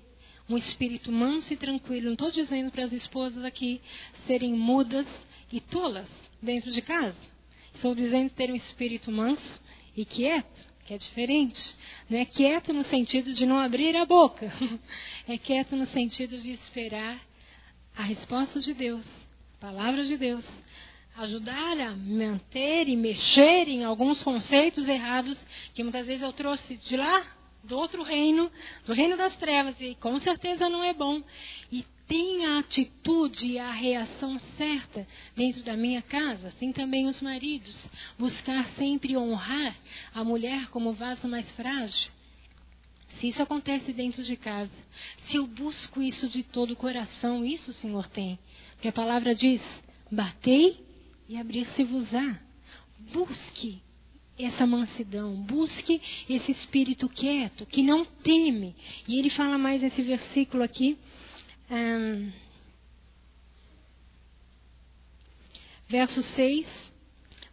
[0.49, 2.07] um espírito manso e tranquilo.
[2.07, 3.81] Não estou dizendo para as esposas aqui
[4.27, 5.07] serem mudas
[5.53, 6.11] e tolas
[6.43, 7.34] dentro de casa.
[7.75, 9.61] Estou dizendo ter um espírito manso
[9.97, 11.75] e quieto, que é diferente.
[12.09, 14.51] Não é quieto no sentido de não abrir a boca.
[15.27, 17.19] É quieto no sentido de esperar
[17.97, 19.07] a resposta de Deus,
[19.57, 20.47] a palavra de Deus.
[21.17, 26.97] Ajudar a manter e mexer em alguns conceitos errados que muitas vezes eu trouxe de
[26.97, 27.25] lá,
[27.63, 28.51] do outro reino,
[28.85, 31.23] do reino das trevas, e com certeza não é bom.
[31.73, 37.21] E tenha a atitude e a reação certa dentro da minha casa, assim também os
[37.21, 37.89] maridos.
[38.19, 39.77] Buscar sempre honrar
[40.15, 42.13] a mulher como vaso mais frágil.
[43.09, 44.73] Se isso acontece dentro de casa,
[45.19, 48.39] se eu busco isso de todo o coração, isso o Senhor tem.
[48.73, 49.63] Porque a palavra diz:
[50.11, 50.85] batei
[51.29, 52.39] e abrir-se-vos-á.
[53.13, 53.83] Busque
[54.39, 58.75] essa mansidão, busque esse espírito quieto, que não teme.
[59.07, 60.99] E ele fala mais esse versículo aqui,
[61.71, 62.31] um,
[65.89, 66.93] verso 6.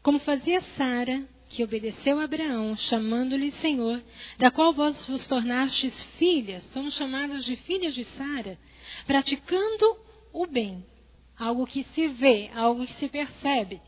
[0.01, 4.01] Como fazia Sara, que obedeceu a Abraão, chamando-lhe Senhor,
[4.37, 8.57] da qual vós vos tornastes filhas, somos chamadas de filhas de Sara,
[9.05, 9.97] praticando
[10.33, 10.85] o bem,
[11.37, 13.81] algo que se vê, algo que se percebe,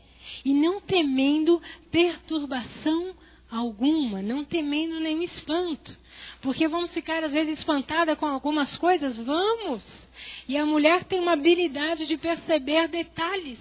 [0.44, 1.60] e não temendo
[1.90, 3.16] perturbação
[3.50, 5.96] alguma, não temendo nenhum espanto.
[6.40, 9.16] Porque vamos ficar às vezes espantada com algumas coisas?
[9.16, 10.08] Vamos!
[10.48, 13.58] E a mulher tem uma habilidade de perceber detalhes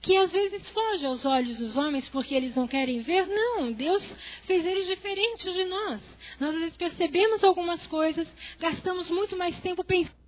[0.00, 3.26] que às vezes foge aos olhos dos homens porque eles não querem ver.
[3.26, 6.18] Não, Deus fez eles diferentes de nós.
[6.38, 10.19] Nós às vezes percebemos algumas coisas, gastamos muito mais tempo pensando